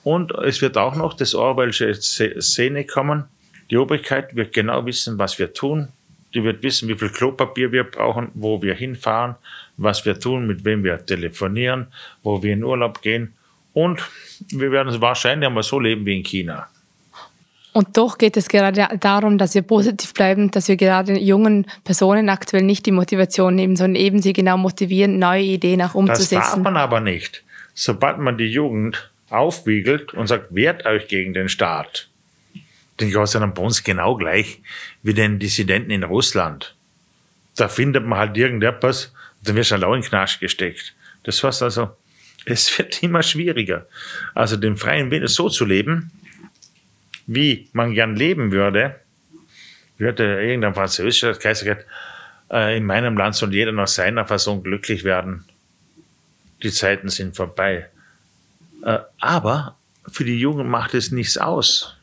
Und 0.03 0.31
es 0.31 0.61
wird 0.61 0.77
auch 0.77 0.95
noch 0.95 1.13
das 1.13 1.35
Orwellsche 1.35 1.93
Szene 1.93 2.85
kommen. 2.85 3.25
Die 3.69 3.77
Obrigkeit 3.77 4.35
wird 4.35 4.53
genau 4.53 4.85
wissen, 4.85 5.17
was 5.17 5.37
wir 5.39 5.53
tun. 5.53 5.89
Die 6.33 6.43
wird 6.43 6.63
wissen, 6.63 6.87
wie 6.87 6.95
viel 6.95 7.09
Klopapier 7.09 7.71
wir 7.71 7.83
brauchen, 7.83 8.29
wo 8.33 8.61
wir 8.61 8.73
hinfahren, 8.73 9.35
was 9.77 10.05
wir 10.05 10.19
tun, 10.19 10.47
mit 10.47 10.65
wem 10.65 10.83
wir 10.83 11.05
telefonieren, 11.05 11.87
wo 12.23 12.41
wir 12.43 12.53
in 12.53 12.63
Urlaub 12.63 13.01
gehen. 13.01 13.33
Und 13.73 14.01
wir 14.49 14.71
werden 14.71 14.99
wahrscheinlich 15.01 15.47
einmal 15.47 15.63
so 15.63 15.79
leben 15.79 16.05
wie 16.05 16.17
in 16.17 16.23
China. 16.23 16.67
Und 17.73 17.95
doch 17.95 18.17
geht 18.17 18.35
es 18.37 18.47
gerade 18.47 18.87
darum, 18.99 19.37
dass 19.37 19.53
wir 19.53 19.61
positiv 19.61 20.11
bleiben, 20.15 20.49
dass 20.49 20.67
wir 20.67 20.77
gerade 20.77 21.19
jungen 21.19 21.67
Personen 21.83 22.27
aktuell 22.27 22.63
nicht 22.63 22.87
die 22.87 22.91
Motivation 22.91 23.53
nehmen, 23.53 23.75
sondern 23.75 24.01
eben 24.01 24.19
sie 24.19 24.33
genau 24.33 24.57
motivieren, 24.57 25.19
neue 25.19 25.43
Ideen 25.43 25.83
auch 25.83 25.93
umzusetzen. 25.93 26.35
Das 26.35 26.53
darf 26.53 26.57
man 26.57 26.75
aber 26.75 27.01
nicht. 27.01 27.43
Sobald 27.75 28.17
man 28.17 28.35
die 28.35 28.47
Jugend 28.47 29.11
aufwiegelt 29.29 30.15
und 30.15 30.25
sagt, 30.25 30.55
wehrt 30.55 30.87
euch 30.87 31.07
gegen 31.07 31.35
den 31.35 31.49
Staat, 31.49 32.09
den 32.99 33.11
dann 33.11 33.53
bei 33.53 33.61
uns 33.61 33.83
genau 33.83 34.15
gleich 34.15 34.59
wie 35.03 35.13
den 35.13 35.37
Dissidenten 35.37 35.91
in 35.91 36.01
Russland. 36.01 36.73
Da 37.57 37.67
findet 37.67 38.07
man 38.07 38.17
halt 38.17 38.37
irgendetwas, 38.37 39.13
dann 39.47 39.55
wirst 39.55 39.71
du 39.71 39.75
halt 39.75 39.83
auch 39.83 39.93
in 39.93 40.01
den 40.01 40.09
Knast 40.09 40.39
gesteckt. 40.39 40.93
Das 41.23 41.43
heißt 41.43 41.63
also, 41.63 41.95
es 42.45 42.77
wird 42.77 43.01
immer 43.03 43.23
schwieriger. 43.23 43.87
Also 44.33 44.57
den 44.57 44.77
freien 44.77 45.11
Willen 45.11 45.27
so 45.27 45.49
zu 45.49 45.65
leben, 45.65 46.11
wie 47.25 47.67
man 47.73 47.93
gern 47.93 48.15
leben 48.15 48.51
würde, 48.51 48.99
würde 49.97 50.41
irgendein 50.41 50.73
französischer 50.73 51.33
Kaiser 51.33 51.65
gesagt, 51.65 51.85
äh, 52.51 52.77
in 52.77 52.85
meinem 52.85 53.17
Land 53.17 53.35
soll 53.35 53.53
jeder 53.53 53.71
nach 53.71 53.87
seiner 53.87 54.25
Fassung 54.25 54.63
glücklich 54.63 55.03
werden. 55.03 55.45
Die 56.63 56.71
Zeiten 56.71 57.09
sind 57.09 57.35
vorbei. 57.35 57.89
Äh, 58.83 58.99
aber 59.19 59.75
für 60.07 60.23
die 60.23 60.39
Jugend 60.39 60.69
macht 60.69 60.93
es 60.93 61.11
nichts 61.11 61.37
aus. 61.37 61.97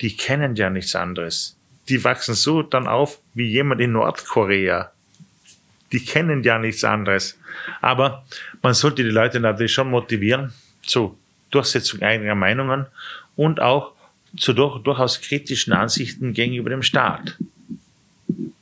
Die 0.00 0.16
kennen 0.16 0.56
ja 0.56 0.70
nichts 0.70 0.94
anderes. 0.94 1.56
Die 1.88 2.02
wachsen 2.04 2.34
so 2.34 2.62
dann 2.62 2.86
auf 2.86 3.18
wie 3.34 3.48
jemand 3.48 3.80
in 3.80 3.92
Nordkorea. 3.92 4.92
Die 5.92 6.04
kennen 6.04 6.42
ja 6.42 6.58
nichts 6.58 6.84
anderes. 6.84 7.38
Aber 7.80 8.24
man 8.62 8.74
sollte 8.74 9.02
die 9.02 9.10
Leute 9.10 9.40
natürlich 9.40 9.72
schon 9.72 9.90
motivieren 9.90 10.52
zur 10.82 11.16
Durchsetzung 11.50 12.02
eigener 12.02 12.34
Meinungen 12.34 12.86
und 13.36 13.60
auch 13.60 13.92
zu 14.36 14.52
durch, 14.52 14.82
durchaus 14.82 15.20
kritischen 15.20 15.72
Ansichten 15.72 16.32
gegenüber 16.32 16.70
dem 16.70 16.82
Staat. 16.82 17.36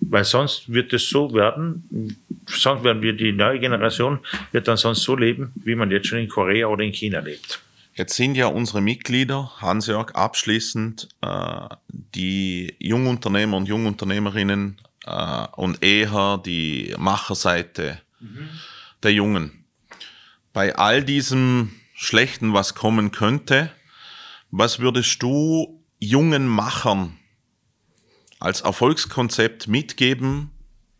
Weil 0.00 0.24
sonst 0.24 0.72
wird 0.72 0.92
es 0.94 1.08
so 1.10 1.34
werden, 1.34 2.16
sonst 2.46 2.82
werden 2.82 3.02
wir, 3.02 3.12
die 3.12 3.32
neue 3.32 3.60
Generation 3.60 4.20
wird 4.52 4.66
dann 4.66 4.78
sonst 4.78 5.02
so 5.02 5.14
leben, 5.14 5.52
wie 5.56 5.74
man 5.74 5.90
jetzt 5.90 6.06
schon 6.06 6.18
in 6.18 6.28
Korea 6.28 6.68
oder 6.68 6.82
in 6.84 6.92
China 6.92 7.20
lebt. 7.20 7.60
Jetzt 7.94 8.14
sind 8.14 8.36
ja 8.36 8.46
unsere 8.46 8.80
Mitglieder, 8.80 9.50
Hans-Jörg, 9.60 10.14
abschließend 10.14 11.08
äh, 11.20 11.68
die 11.88 12.74
Jungunternehmer 12.78 13.56
und 13.56 13.66
Jungunternehmerinnen 13.66 14.78
äh, 15.04 15.46
und 15.56 15.82
eher 15.82 16.40
die 16.44 16.94
Macherseite 16.98 18.00
mhm. 18.20 18.48
der 19.02 19.12
Jungen. 19.12 19.64
Bei 20.52 20.74
all 20.76 21.04
diesem 21.04 21.72
Schlechten, 21.94 22.52
was 22.52 22.74
kommen 22.74 23.10
könnte, 23.10 23.70
was 24.50 24.78
würdest 24.78 25.22
du 25.22 25.82
jungen 25.98 26.46
Machern 26.46 27.16
als 28.40 28.60
Erfolgskonzept 28.60 29.68
mitgeben, 29.68 30.50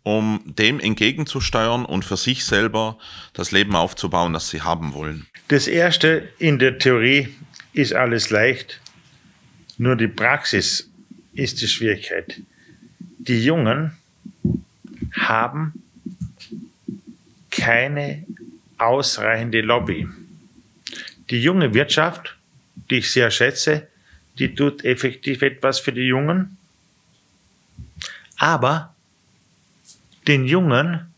um 0.03 0.43
dem 0.45 0.81
entgegenzusteuern 0.81 1.85
und 1.85 2.05
für 2.05 2.17
sich 2.17 2.45
selber 2.45 2.99
das 3.33 3.53
Leben 3.53 3.77
aufzubauen, 3.77 4.33
das 4.33 4.49
sie 4.49 4.63
haben 4.63 4.93
wollen? 4.95 5.27
Das 5.49 5.67
Erste 5.67 6.29
in 6.39 6.59
der 6.59 6.79
Theorie 6.79 7.29
ist 7.73 7.95
alles 7.95 8.31
leicht, 8.31 8.81
nur 9.77 9.97
die 9.97 10.09
Praxis 10.09 10.91
ist 11.33 11.61
die 11.61 11.69
Schwierigkeit. 11.69 12.41
Die 13.29 13.45
Jungen 13.45 13.97
haben 15.13 15.83
keine 17.51 18.25
ausreichende 18.79 19.61
Lobby. 19.61 20.09
Die 21.31 21.43
junge 21.43 21.75
Wirtschaft 21.75 22.39
die 22.91 22.99
ich 22.99 23.11
sehr 23.11 23.31
schätze, 23.31 23.89
die 24.39 24.55
tut 24.55 24.85
effektiv 24.85 25.43
etwas 25.43 25.81
für 25.81 25.93
die 25.93 26.07
Jungen. 26.07 26.57
Aber 28.37 28.95
den 30.27 30.45
Jungen 30.45 31.13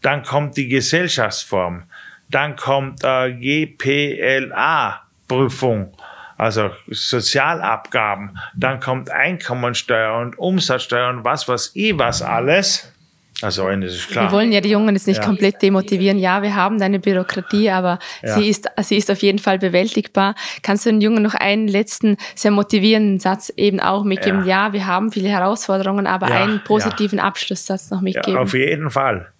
dann 0.01 0.23
kommt 0.23 0.57
die 0.57 0.67
Gesellschaftsform, 0.67 1.83
dann 2.29 2.55
kommt 2.55 3.03
äh, 3.03 3.31
GPLA-Prüfung, 3.33 5.93
also 6.37 6.69
Sozialabgaben, 6.87 8.39
dann 8.55 8.79
kommt 8.79 9.11
Einkommensteuer 9.11 10.17
und 10.19 10.37
Umsatzsteuer 10.37 11.09
und 11.09 11.25
was 11.25 11.47
weiß 11.47 11.71
ich 11.73 11.97
was 11.97 12.21
alles. 12.21 12.93
Also 13.41 13.69
das 13.69 13.95
ist 13.95 14.09
klar. 14.09 14.25
Wir 14.25 14.31
wollen 14.31 14.51
ja 14.51 14.59
die 14.59 14.69
Jungen 14.69 14.95
jetzt 14.95 15.07
nicht 15.07 15.17
ja. 15.17 15.25
komplett 15.25 15.61
demotivieren. 15.61 16.17
Ja, 16.17 16.41
wir 16.41 16.55
haben 16.55 16.81
eine 16.81 16.99
Bürokratie, 16.99 17.69
aber 17.69 17.99
ja. 18.21 18.35
sie, 18.35 18.49
ist, 18.49 18.67
sie 18.81 18.97
ist 18.97 19.09
auf 19.09 19.21
jeden 19.21 19.39
Fall 19.39 19.59
bewältigbar. 19.59 20.35
Kannst 20.61 20.85
du 20.85 20.89
den 20.89 21.01
Jungen 21.01 21.23
noch 21.23 21.35
einen 21.35 21.67
letzten 21.67 22.17
sehr 22.35 22.51
motivierenden 22.51 23.19
Satz 23.19 23.51
eben 23.55 23.79
auch 23.79 24.03
mitgeben? 24.03 24.45
Ja, 24.45 24.67
ja 24.67 24.73
wir 24.73 24.85
haben 24.87 25.11
viele 25.11 25.29
Herausforderungen, 25.29 26.05
aber 26.05 26.27
einen 26.27 26.63
positiven 26.63 27.19
Abschlusssatz 27.19 27.91
noch 27.91 28.01
mitgeben. 28.01 28.37
auf 28.37 28.53
jeden 28.53 28.89
Fall. 28.89 29.31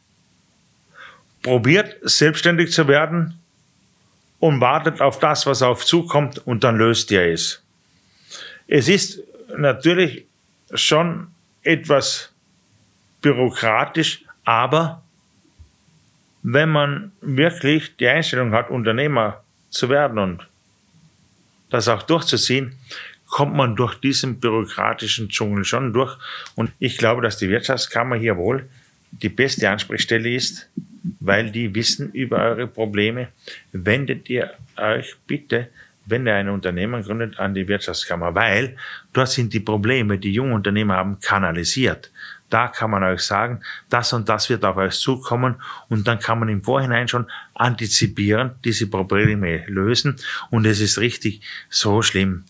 Probiert 1.44 1.96
selbstständig 2.02 2.72
zu 2.72 2.88
werden 2.88 3.40
und 4.40 4.62
wartet 4.62 5.02
auf 5.02 5.20
das, 5.20 5.46
was 5.46 5.62
auf 5.62 5.86
zukommt 5.86 6.46
und 6.48 6.64
dann 6.64 6.78
löst 6.78 7.12
ihr 7.12 7.24
es. 7.24 7.62
Es 8.68 8.88
ist 8.88 9.22
natürlich 9.58 10.26
schon 10.74 11.28
etwas 11.64 12.32
bürokratisch, 13.22 14.24
aber 14.46 15.04
wenn 16.42 16.70
man 16.70 17.12
wirklich 17.22 17.96
die 17.98 18.08
Einstellung 18.08 18.52
hat, 18.54 18.70
Unternehmer 18.70 19.44
zu 19.70 19.90
werden 19.90 20.18
und 20.18 20.48
das 21.70 21.88
auch 21.88 22.04
durchzuziehen, 22.04 22.76
kommt 23.28 23.56
man 23.56 23.76
durch 23.76 23.96
diesen 23.96 24.40
bürokratischen 24.40 25.30
Dschungel 25.30 25.64
schon 25.64 25.94
durch. 25.94 26.18
Und 26.56 26.72
ich 26.80 26.98
glaube, 26.98 27.22
dass 27.22 27.38
die 27.38 27.50
Wirtschaftskammer 27.50 28.16
hier 28.16 28.38
wohl 28.38 28.68
die 29.12 29.30
beste 29.30 29.70
Ansprechstelle 29.70 30.34
ist, 30.34 30.70
weil 31.20 31.52
die 31.52 31.74
wissen 31.74 32.12
über 32.12 32.38
eure 32.38 32.68
Probleme. 32.68 33.30
Wendet 33.72 34.30
ihr 34.30 34.52
euch 34.78 35.16
bitte, 35.28 35.70
wenn 36.06 36.26
ihr 36.28 36.36
ein 36.36 36.50
Unternehmen 36.50 37.04
gründet, 37.04 37.40
an 37.40 37.54
die 37.54 37.68
Wirtschaftskammer, 37.68 38.34
weil 38.34 38.76
dort 39.14 39.30
sind 39.30 39.54
die 39.54 39.60
Probleme, 39.60 40.18
die 40.18 40.34
junge 40.34 40.56
Unternehmer 40.56 40.96
haben, 40.96 41.20
kanalisiert. 41.20 42.12
Da 42.50 42.68
kann 42.68 42.90
man 42.92 43.04
euch 43.04 43.22
sagen, 43.22 43.62
das 43.90 44.12
und 44.14 44.28
das 44.28 44.50
wird 44.50 44.66
auf 44.66 44.78
euch 44.78 44.96
zukommen 44.96 45.62
und 45.88 46.08
dann 46.08 46.20
kann 46.20 46.40
man 46.40 46.50
im 46.50 46.64
Vorhinein 46.64 47.08
schon 47.08 47.28
antizipieren, 47.54 48.52
diese 48.64 48.88
Probleme 48.88 49.64
lösen 49.68 50.16
und 50.50 50.66
es 50.66 50.80
ist 50.80 50.98
richtig, 50.98 51.42
so 51.70 52.02
schlimm 52.02 52.46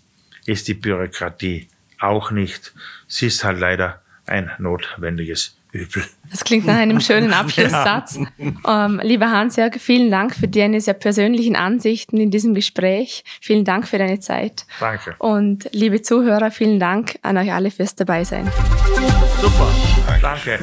ist 0.45 0.67
die 0.67 0.73
Bürokratie 0.73 1.67
auch 1.99 2.31
nicht. 2.31 2.73
Sie 3.07 3.27
ist 3.27 3.43
halt 3.43 3.59
leider 3.59 4.01
ein 4.25 4.51
notwendiges. 4.57 5.59
Das 6.32 6.43
klingt 6.43 6.65
nach 6.65 6.76
einem 6.76 6.99
schönen 6.99 7.34
Abschlusssatz. 7.34 8.20
Ja. 8.38 8.86
Ähm, 8.86 8.99
lieber 9.03 9.30
Hans-Jörg, 9.30 9.76
vielen 9.80 10.09
Dank 10.09 10.36
für 10.36 10.47
deine 10.47 10.82
sehr 10.82 10.95
persönlichen 10.95 11.55
Ansichten 11.55 12.17
in 12.17 12.32
diesem 12.32 12.53
Gespräch. 12.53 13.24
Vielen 13.41 13.65
Dank 13.65 13.88
für 13.88 13.97
deine 13.97 14.20
Zeit. 14.20 14.65
Danke. 14.80 15.15
Und 15.20 15.70
liebe 15.72 16.01
Zuhörer, 16.01 16.51
vielen 16.51 16.80
Dank 16.80 17.20
an 17.22 17.38
euch 17.38 17.53
alle 17.53 17.72
fürs 17.72 17.95
Dabeisein. 17.95 18.51
Super. 19.41 19.70
Danke. 20.22 20.59